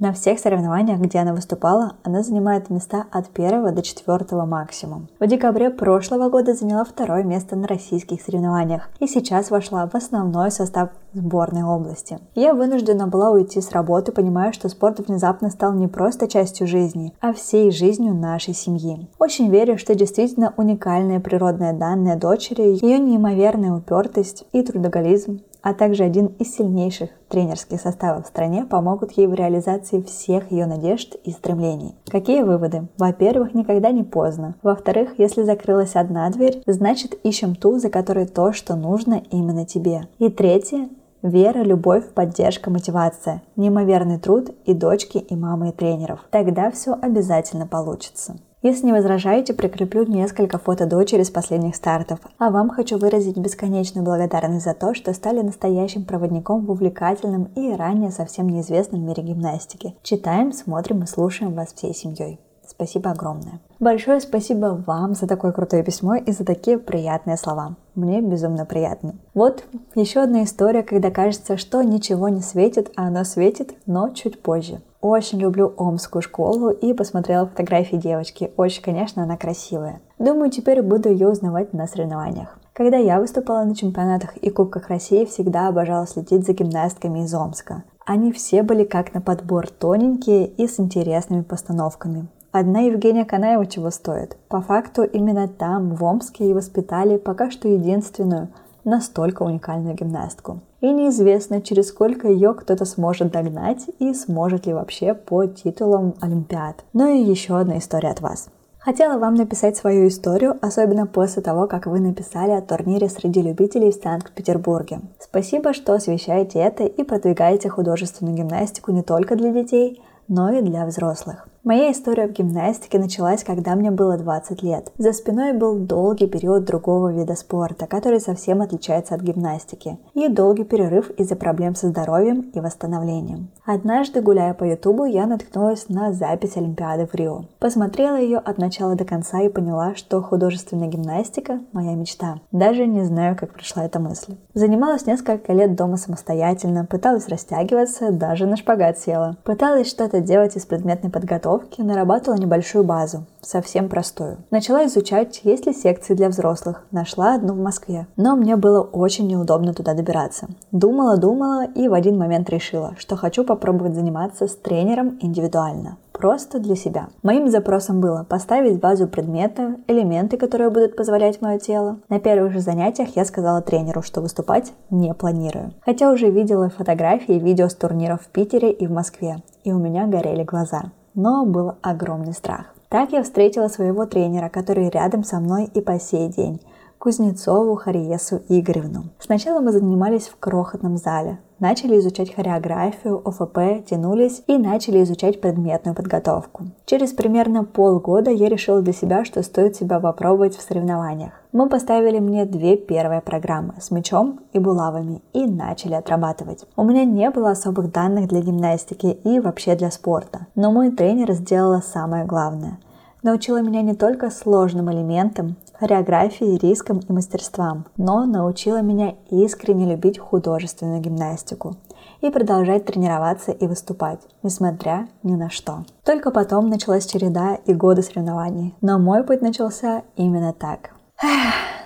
На 0.00 0.12
всех 0.12 0.38
соревнованиях, 0.38 1.00
где 1.00 1.18
она 1.18 1.32
выступала, 1.32 1.94
она 2.04 2.22
занимает 2.22 2.70
места 2.70 3.06
от 3.10 3.30
первого 3.30 3.72
до 3.72 3.82
четвертого 3.82 4.44
максимум. 4.44 5.08
В 5.18 5.26
декабре 5.26 5.70
прошлого 5.70 6.30
года 6.30 6.54
заняла 6.54 6.84
второе 6.84 7.24
место 7.24 7.56
на 7.56 7.66
российских 7.66 8.22
соревнованиях 8.22 8.90
и 9.00 9.08
сейчас 9.08 9.50
вошла 9.50 9.88
в 9.88 9.96
основной 9.96 10.52
состав 10.52 10.90
сборной 11.14 11.64
области. 11.64 12.20
Я 12.36 12.54
вынуждена 12.54 13.08
была 13.08 13.32
уйти 13.32 13.60
с 13.60 13.72
работы, 13.72 14.12
понимая, 14.12 14.52
что 14.52 14.68
спорт 14.68 15.00
внезапно 15.00 15.50
стал 15.50 15.72
не 15.72 15.88
просто 15.88 16.28
частью 16.28 16.68
жизни, 16.68 17.12
а 17.20 17.32
всей 17.32 17.72
жизнью 17.72 18.14
нашей 18.14 18.54
семьи. 18.54 19.08
Очень 19.18 19.50
верю, 19.50 19.78
что 19.78 19.96
действительно 19.96 20.54
уникальные 20.56 21.18
природные 21.18 21.72
данные 21.72 22.14
дочери, 22.14 22.78
ее 22.84 23.00
неимоверная 23.00 23.72
упертость 23.72 24.44
и 24.52 24.62
трудоголизм 24.62 25.40
а 25.62 25.74
также 25.74 26.04
один 26.04 26.26
из 26.38 26.54
сильнейших 26.54 27.10
тренерских 27.28 27.80
составов 27.80 28.24
в 28.24 28.28
стране 28.28 28.64
помогут 28.64 29.12
ей 29.12 29.26
в 29.26 29.34
реализации 29.34 30.00
всех 30.02 30.50
ее 30.50 30.66
надежд 30.66 31.16
и 31.24 31.30
стремлений. 31.30 31.94
Какие 32.08 32.42
выводы? 32.42 32.88
Во-первых, 32.96 33.54
никогда 33.54 33.90
не 33.90 34.04
поздно. 34.04 34.54
Во-вторых, 34.62 35.18
если 35.18 35.42
закрылась 35.42 35.96
одна 35.96 36.28
дверь, 36.30 36.62
значит 36.66 37.14
ищем 37.24 37.54
ту, 37.54 37.78
за 37.78 37.90
которой 37.90 38.26
то, 38.26 38.52
что 38.52 38.76
нужно 38.76 39.22
именно 39.30 39.66
тебе. 39.66 40.08
И 40.18 40.28
третье, 40.28 40.88
Вера, 41.20 41.64
любовь, 41.64 42.10
поддержка, 42.10 42.70
мотивация, 42.70 43.42
неимоверный 43.56 44.20
труд 44.20 44.50
и 44.66 44.72
дочки, 44.72 45.18
и 45.18 45.34
мамы, 45.34 45.70
и 45.70 45.72
тренеров. 45.72 46.20
Тогда 46.30 46.70
все 46.70 46.92
обязательно 46.92 47.66
получится. 47.66 48.36
Если 48.60 48.86
не 48.86 48.92
возражаете, 48.92 49.54
прикреплю 49.54 50.04
несколько 50.04 50.58
фото 50.58 50.84
дочери 50.86 51.22
с 51.22 51.30
последних 51.30 51.76
стартов. 51.76 52.18
А 52.38 52.50
вам 52.50 52.70
хочу 52.70 52.98
выразить 52.98 53.36
бесконечную 53.36 54.04
благодарность 54.04 54.64
за 54.64 54.74
то, 54.74 54.94
что 54.94 55.12
стали 55.12 55.42
настоящим 55.42 56.04
проводником 56.04 56.66
в 56.66 56.70
увлекательном 56.72 57.44
и 57.54 57.72
ранее 57.72 58.10
совсем 58.10 58.48
неизвестном 58.48 59.06
мире 59.06 59.22
гимнастики. 59.22 59.94
Читаем, 60.02 60.52
смотрим 60.52 61.04
и 61.04 61.06
слушаем 61.06 61.54
вас 61.54 61.72
всей 61.72 61.94
семьей. 61.94 62.40
Спасибо 62.66 63.12
огромное. 63.12 63.60
Большое 63.80 64.20
спасибо 64.20 64.82
вам 64.86 65.14
за 65.14 65.26
такое 65.26 65.52
крутое 65.52 65.82
письмо 65.82 66.16
и 66.16 66.32
за 66.32 66.44
такие 66.44 66.78
приятные 66.78 67.36
слова. 67.36 67.76
Мне 67.94 68.20
безумно 68.20 68.66
приятно. 68.66 69.14
Вот 69.34 69.64
еще 69.94 70.20
одна 70.20 70.44
история, 70.44 70.82
когда 70.82 71.10
кажется, 71.10 71.56
что 71.56 71.82
ничего 71.82 72.28
не 72.28 72.42
светит, 72.42 72.90
а 72.94 73.06
оно 73.06 73.24
светит, 73.24 73.74
но 73.86 74.10
чуть 74.10 74.42
позже. 74.42 74.80
Очень 75.00 75.38
люблю 75.38 75.74
Омскую 75.76 76.22
школу 76.22 76.70
и 76.70 76.92
посмотрела 76.92 77.46
фотографии 77.46 77.96
девочки. 77.96 78.52
Очень, 78.56 78.82
конечно, 78.82 79.22
она 79.22 79.36
красивая. 79.36 80.00
Думаю, 80.18 80.50
теперь 80.50 80.82
буду 80.82 81.08
ее 81.08 81.28
узнавать 81.28 81.72
на 81.72 81.86
соревнованиях. 81.86 82.58
Когда 82.72 82.96
я 82.96 83.20
выступала 83.20 83.64
на 83.64 83.76
чемпионатах 83.76 84.36
и 84.36 84.50
Кубках 84.50 84.88
России, 84.88 85.24
всегда 85.24 85.68
обожала 85.68 86.06
следить 86.06 86.44
за 86.44 86.52
гимнастками 86.52 87.20
из 87.20 87.32
Омска. 87.32 87.84
Они 88.06 88.32
все 88.32 88.62
были 88.62 88.84
как 88.84 89.14
на 89.14 89.20
подбор 89.20 89.68
тоненькие 89.68 90.46
и 90.46 90.66
с 90.66 90.80
интересными 90.80 91.42
постановками. 91.42 92.26
Одна 92.50 92.80
Евгения 92.80 93.24
Канаева 93.24 93.66
чего 93.66 93.90
стоит. 93.90 94.36
По 94.48 94.60
факту 94.60 95.02
именно 95.02 95.46
там, 95.46 95.94
в 95.94 96.02
Омске, 96.02 96.48
и 96.48 96.54
воспитали 96.54 97.18
пока 97.18 97.50
что 97.50 97.68
единственную 97.68 98.48
настолько 98.84 99.42
уникальную 99.42 99.94
гимнастку. 99.94 100.60
И 100.80 100.90
неизвестно, 100.92 101.60
через 101.60 101.88
сколько 101.88 102.28
ее 102.28 102.54
кто-то 102.54 102.84
сможет 102.84 103.32
догнать 103.32 103.86
и 103.98 104.14
сможет 104.14 104.66
ли 104.66 104.72
вообще 104.72 105.14
по 105.14 105.46
титулам 105.46 106.14
Олимпиад. 106.20 106.84
Ну 106.92 107.12
и 107.12 107.18
еще 107.18 107.58
одна 107.58 107.78
история 107.78 108.10
от 108.10 108.20
вас. 108.20 108.48
Хотела 108.78 109.18
вам 109.18 109.34
написать 109.34 109.76
свою 109.76 110.06
историю, 110.06 110.56
особенно 110.62 111.06
после 111.06 111.42
того, 111.42 111.66
как 111.66 111.86
вы 111.86 111.98
написали 111.98 112.52
о 112.52 112.62
турнире 112.62 113.08
среди 113.08 113.42
любителей 113.42 113.90
в 113.90 114.00
Санкт-Петербурге. 114.02 115.00
Спасибо, 115.18 115.74
что 115.74 115.94
освещаете 115.94 116.60
это 116.60 116.84
и 116.84 117.02
продвигаете 117.02 117.68
художественную 117.68 118.36
гимнастику 118.36 118.92
не 118.92 119.02
только 119.02 119.34
для 119.34 119.52
детей, 119.52 120.00
но 120.28 120.52
и 120.52 120.62
для 120.62 120.86
взрослых. 120.86 121.48
Моя 121.68 121.92
история 121.92 122.26
в 122.26 122.32
гимнастике 122.32 122.98
началась, 122.98 123.44
когда 123.44 123.74
мне 123.74 123.90
было 123.90 124.16
20 124.16 124.62
лет. 124.62 124.90
За 124.96 125.12
спиной 125.12 125.52
был 125.52 125.78
долгий 125.78 126.26
период 126.26 126.64
другого 126.64 127.12
вида 127.12 127.34
спорта, 127.34 127.86
который 127.86 128.20
совсем 128.20 128.62
отличается 128.62 129.14
от 129.14 129.20
гимнастики, 129.20 129.98
и 130.14 130.28
долгий 130.28 130.64
перерыв 130.64 131.10
из-за 131.18 131.36
проблем 131.36 131.74
со 131.74 131.88
здоровьем 131.88 132.50
и 132.54 132.60
восстановлением. 132.60 133.50
Однажды, 133.66 134.22
гуляя 134.22 134.54
по 134.54 134.64
ютубу, 134.64 135.04
я 135.04 135.26
наткнулась 135.26 135.90
на 135.90 136.14
запись 136.14 136.56
Олимпиады 136.56 137.06
в 137.06 137.14
Рио. 137.14 137.44
Посмотрела 137.58 138.16
ее 138.16 138.38
от 138.38 138.56
начала 138.56 138.94
до 138.94 139.04
конца 139.04 139.42
и 139.42 139.50
поняла, 139.50 139.94
что 139.94 140.22
художественная 140.22 140.88
гимнастика– 140.88 141.60
моя 141.72 141.94
мечта. 141.94 142.40
Даже 142.50 142.86
не 142.86 143.04
знаю, 143.04 143.36
как 143.36 143.52
пришла 143.52 143.84
эта 143.84 144.00
мысль. 144.00 144.36
Занималась 144.54 145.04
несколько 145.04 145.52
лет 145.52 145.74
дома 145.74 145.98
самостоятельно, 145.98 146.86
пыталась 146.86 147.28
растягиваться, 147.28 148.10
даже 148.10 148.46
на 148.46 148.56
шпагат 148.56 148.98
села. 148.98 149.36
Пыталась 149.44 149.90
что-то 149.90 150.20
делать 150.20 150.56
из 150.56 150.64
предметной 150.64 151.10
подготовки, 151.10 151.57
тренировки 151.58 151.80
нарабатывала 151.80 152.38
небольшую 152.38 152.84
базу, 152.84 153.24
совсем 153.40 153.88
простую. 153.88 154.38
Начала 154.50 154.86
изучать, 154.86 155.40
есть 155.44 155.66
ли 155.66 155.72
секции 155.72 156.14
для 156.14 156.28
взрослых. 156.28 156.84
Нашла 156.90 157.34
одну 157.34 157.54
в 157.54 157.58
Москве. 157.58 158.06
Но 158.16 158.36
мне 158.36 158.56
было 158.56 158.82
очень 158.82 159.26
неудобно 159.26 159.74
туда 159.74 159.94
добираться. 159.94 160.48
Думала, 160.72 161.16
думала 161.16 161.64
и 161.64 161.88
в 161.88 161.94
один 161.94 162.18
момент 162.18 162.50
решила, 162.50 162.94
что 162.98 163.16
хочу 163.16 163.44
попробовать 163.44 163.94
заниматься 163.94 164.46
с 164.46 164.54
тренером 164.54 165.18
индивидуально. 165.20 165.96
просто 166.18 166.58
для 166.58 166.74
себя. 166.74 167.08
Моим 167.22 167.48
запросом 167.48 168.00
было 168.00 168.26
поставить 168.28 168.80
базу 168.80 169.06
предмета, 169.06 169.76
элементы, 169.86 170.36
которые 170.36 170.68
будут 170.68 170.96
позволять 170.96 171.40
мое 171.40 171.60
тело. 171.60 171.98
На 172.08 172.18
первых 172.18 172.52
же 172.52 172.58
занятиях 172.60 173.14
я 173.14 173.24
сказала 173.24 173.62
тренеру, 173.62 174.02
что 174.02 174.20
выступать 174.20 174.72
не 174.90 175.14
планирую. 175.14 175.74
Хотя 175.84 176.10
уже 176.10 176.28
видела 176.28 176.70
фотографии 176.70 177.36
и 177.36 177.38
видео 177.38 177.68
с 177.68 177.74
турниров 177.74 178.22
в 178.22 178.28
Питере 178.30 178.72
и 178.72 178.86
в 178.88 178.90
Москве, 178.90 179.44
и 179.62 179.72
у 179.72 179.78
меня 179.78 180.08
горели 180.08 180.42
глаза. 180.42 180.90
Но 181.18 181.44
был 181.44 181.72
огромный 181.82 182.32
страх. 182.32 182.66
Так 182.88 183.10
я 183.10 183.24
встретила 183.24 183.66
своего 183.66 184.06
тренера, 184.06 184.48
который 184.48 184.88
рядом 184.88 185.24
со 185.24 185.40
мной 185.40 185.64
и 185.64 185.80
по 185.80 185.98
сей 185.98 186.28
день. 186.28 186.60
Кузнецову 186.98 187.74
Хариесу 187.74 188.40
Игоревну. 188.48 189.06
Сначала 189.18 189.58
мы 189.58 189.72
занимались 189.72 190.28
в 190.28 190.38
крохотном 190.38 190.96
зале, 190.96 191.40
начали 191.60 191.98
изучать 191.98 192.34
хореографию, 192.34 193.20
ОФП, 193.24 193.84
тянулись 193.88 194.42
и 194.46 194.58
начали 194.58 195.02
изучать 195.02 195.40
предметную 195.40 195.94
подготовку. 195.94 196.66
Через 196.86 197.12
примерно 197.12 197.64
полгода 197.64 198.30
я 198.30 198.48
решила 198.48 198.82
для 198.82 198.92
себя, 198.92 199.24
что 199.24 199.42
стоит 199.42 199.76
себя 199.76 200.00
попробовать 200.00 200.56
в 200.56 200.62
соревнованиях. 200.62 201.32
Мы 201.52 201.68
поставили 201.68 202.18
мне 202.18 202.44
две 202.44 202.76
первые 202.76 203.20
программы 203.20 203.74
с 203.80 203.90
мячом 203.90 204.40
и 204.52 204.58
булавами 204.58 205.22
и 205.32 205.46
начали 205.46 205.94
отрабатывать. 205.94 206.64
У 206.76 206.84
меня 206.84 207.04
не 207.04 207.30
было 207.30 207.50
особых 207.50 207.90
данных 207.92 208.28
для 208.28 208.40
гимнастики 208.40 209.18
и 209.24 209.40
вообще 209.40 209.74
для 209.74 209.90
спорта, 209.90 210.46
но 210.54 210.70
мой 210.70 210.90
тренер 210.90 211.32
сделала 211.32 211.80
самое 211.80 212.24
главное– 212.24 212.78
научила 213.22 213.60
меня 213.60 213.82
не 213.82 213.94
только 213.94 214.30
сложным 214.30 214.90
элементам, 214.92 215.56
хореографии, 215.78 216.58
рискам 216.58 216.98
и 216.98 217.12
мастерствам, 217.12 217.86
но 217.96 218.24
научила 218.24 218.82
меня 218.82 219.14
искренне 219.30 219.90
любить 219.90 220.18
художественную 220.18 221.00
гимнастику 221.00 221.76
и 222.20 222.30
продолжать 222.30 222.84
тренироваться 222.84 223.52
и 223.52 223.66
выступать, 223.66 224.20
несмотря 224.42 225.08
ни 225.22 225.34
на 225.34 225.50
что. 225.50 225.84
Только 226.04 226.30
потом 226.30 226.68
началась 226.68 227.06
череда 227.06 227.54
и 227.54 227.72
годы 227.72 228.02
соревнований, 228.02 228.74
но 228.80 228.98
мой 228.98 229.24
путь 229.24 229.42
начался 229.42 230.02
именно 230.16 230.52
так. 230.52 230.90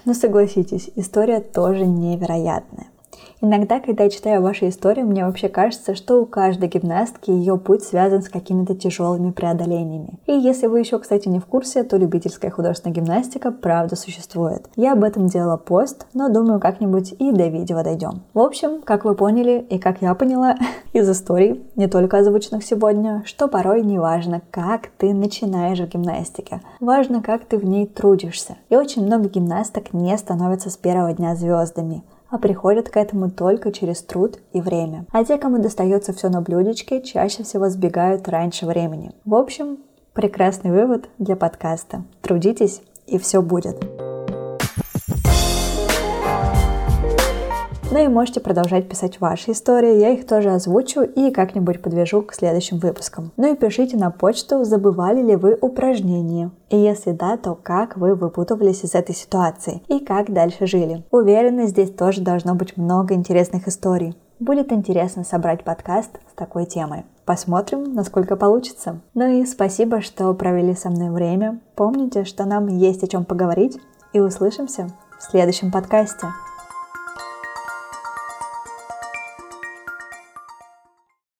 Ну 0.05 0.15
согласитесь, 0.15 0.91
история 0.97 1.41
тоже 1.41 1.87
невероятная. 1.87 2.87
Иногда, 3.41 3.81
когда 3.81 4.05
я 4.05 4.11
читаю 4.11 4.41
ваши 4.41 4.69
истории, 4.69 5.03
мне 5.03 5.27
вообще 5.27 5.49
кажется, 5.49 5.97
что 5.97 6.23
у 6.23 6.27
каждой 6.27 6.69
гимнастки 6.69 7.31
ее 7.31 7.59
путь 7.59 7.83
связан 7.83 8.23
с 8.23 8.29
какими-то 8.29 8.77
тяжелыми 8.77 9.33
преодолениями. 9.33 10.21
И 10.27 10.33
если 10.33 10.69
вы 10.69 10.79
еще, 10.79 11.01
кстати, 11.01 11.29
не 11.29 11.41
в 11.41 11.47
курсе, 11.47 11.83
то 11.83 11.97
любительская 11.97 12.53
художественная 12.53 12.95
гимнастика 12.95 13.51
правда 13.51 13.97
существует. 13.97 14.69
Я 14.77 14.93
об 14.93 15.03
этом 15.03 15.27
делала 15.27 15.57
пост, 15.57 16.07
но 16.15 16.29
думаю, 16.29 16.61
как-нибудь 16.61 17.15
и 17.19 17.33
до 17.33 17.49
видео 17.49 17.83
дойдем. 17.83 18.23
В 18.33 18.39
общем, 18.39 18.81
как 18.83 19.05
вы 19.05 19.17
поняли 19.17 19.67
и 19.69 19.79
как 19.79 20.03
я 20.03 20.15
поняла 20.15 20.55
из 20.93 21.11
историй, 21.11 21.63
не 21.75 21.89
только 21.89 22.19
озвученных 22.19 22.65
сегодня, 22.65 23.23
что 23.27 23.49
порой 23.49 23.83
не 23.83 23.99
важно, 23.99 24.41
как 24.53 24.89
ты 24.99 25.13
начинаешь 25.13 25.81
в 25.81 25.89
гимнастике. 25.89 26.61
Важно, 26.79 27.23
как 27.23 27.45
ты 27.45 27.59
в 27.59 27.65
ней 27.65 27.87
трудишься. 27.87 28.57
И 28.69 28.77
очень 28.77 29.05
много 29.05 29.29
гимнасток 29.29 29.93
не 29.93 30.17
становятся 30.17 30.71
с 30.71 30.77
первого 30.77 31.13
дня 31.13 31.35
звездами 31.35 32.05
а 32.33 32.39
приходят 32.39 32.89
к 32.89 32.97
этому 32.97 33.31
только 33.31 33.71
через 33.71 34.03
труд 34.03 34.39
и 34.53 34.61
время. 34.61 35.05
А 35.13 35.23
те, 35.23 35.37
кому 35.37 35.59
достается 35.59 36.15
все 36.15 36.31
на 36.31 36.41
блюдечке, 36.41 37.03
чаще 37.03 37.45
всего 37.45 37.69
сбегают 37.69 38.27
раньше 38.27 38.65
времени. 38.65 39.13
В 39.27 39.35
общем, 39.35 39.79
прекрасный 40.15 40.71
вывод 40.71 41.11
для 41.19 41.37
подкаста. 41.37 42.05
Трудитесь, 42.23 42.81
и 43.07 43.19
все 43.19 43.43
будет. 43.43 44.12
Ну 47.93 48.03
и 48.03 48.09
можете 48.09 48.41
продолжать 48.41 48.89
писать 48.89 49.21
ваши 49.21 49.51
истории, 49.51 50.01
я 50.01 50.09
их 50.09 50.27
тоже 50.27 50.51
озвучу 50.51 51.03
и 51.03 51.31
как-нибудь 51.31 51.83
подвяжу 51.83 52.23
к 52.23 52.33
следующим 52.33 52.79
выпускам. 52.79 53.33
Ну 53.37 53.53
и 53.53 53.55
пишите 53.55 53.99
на 53.99 54.11
почту, 54.11 54.65
забывали 54.65 55.21
ли 55.21 55.37
вы 55.37 55.59
упражнения. 55.61 56.51
И 56.71 56.79
если 56.79 57.11
да, 57.11 57.37
то 57.37 57.55
как 57.55 57.99
вы 57.99 58.15
выпутывались 58.15 58.83
из 58.83 58.95
этой 58.95 59.15
ситуации 59.15 59.83
и 59.89 59.99
как 59.99 60.33
дальше 60.33 60.67
жили. 60.67 61.05
Уверена, 61.11 61.67
здесь 61.67 61.91
тоже 61.91 62.23
должно 62.23 62.55
быть 62.55 62.79
много 62.79 63.13
интересных 63.13 63.69
историй. 63.69 64.17
Будет 64.41 64.73
интересно 64.73 65.23
собрать 65.23 65.63
подкаст 65.63 66.19
с 66.31 66.35
такой 66.35 66.65
темой. 66.65 67.05
Посмотрим, 67.27 67.93
насколько 67.95 68.37
получится. 68.37 69.03
Ну 69.13 69.29
и 69.29 69.45
спасибо, 69.45 70.01
что 70.01 70.33
провели 70.33 70.75
со 70.75 70.89
мной 70.89 71.11
время. 71.11 71.61
Помните, 71.77 72.25
что 72.25 72.47
нам 72.47 72.69
есть 72.69 73.03
о 73.03 73.07
чем 73.07 73.27
поговорить. 73.27 73.79
И 74.15 74.21
услышимся 74.21 74.89
в 75.19 75.31
следующем 75.31 75.71
подкасте. 75.71 76.29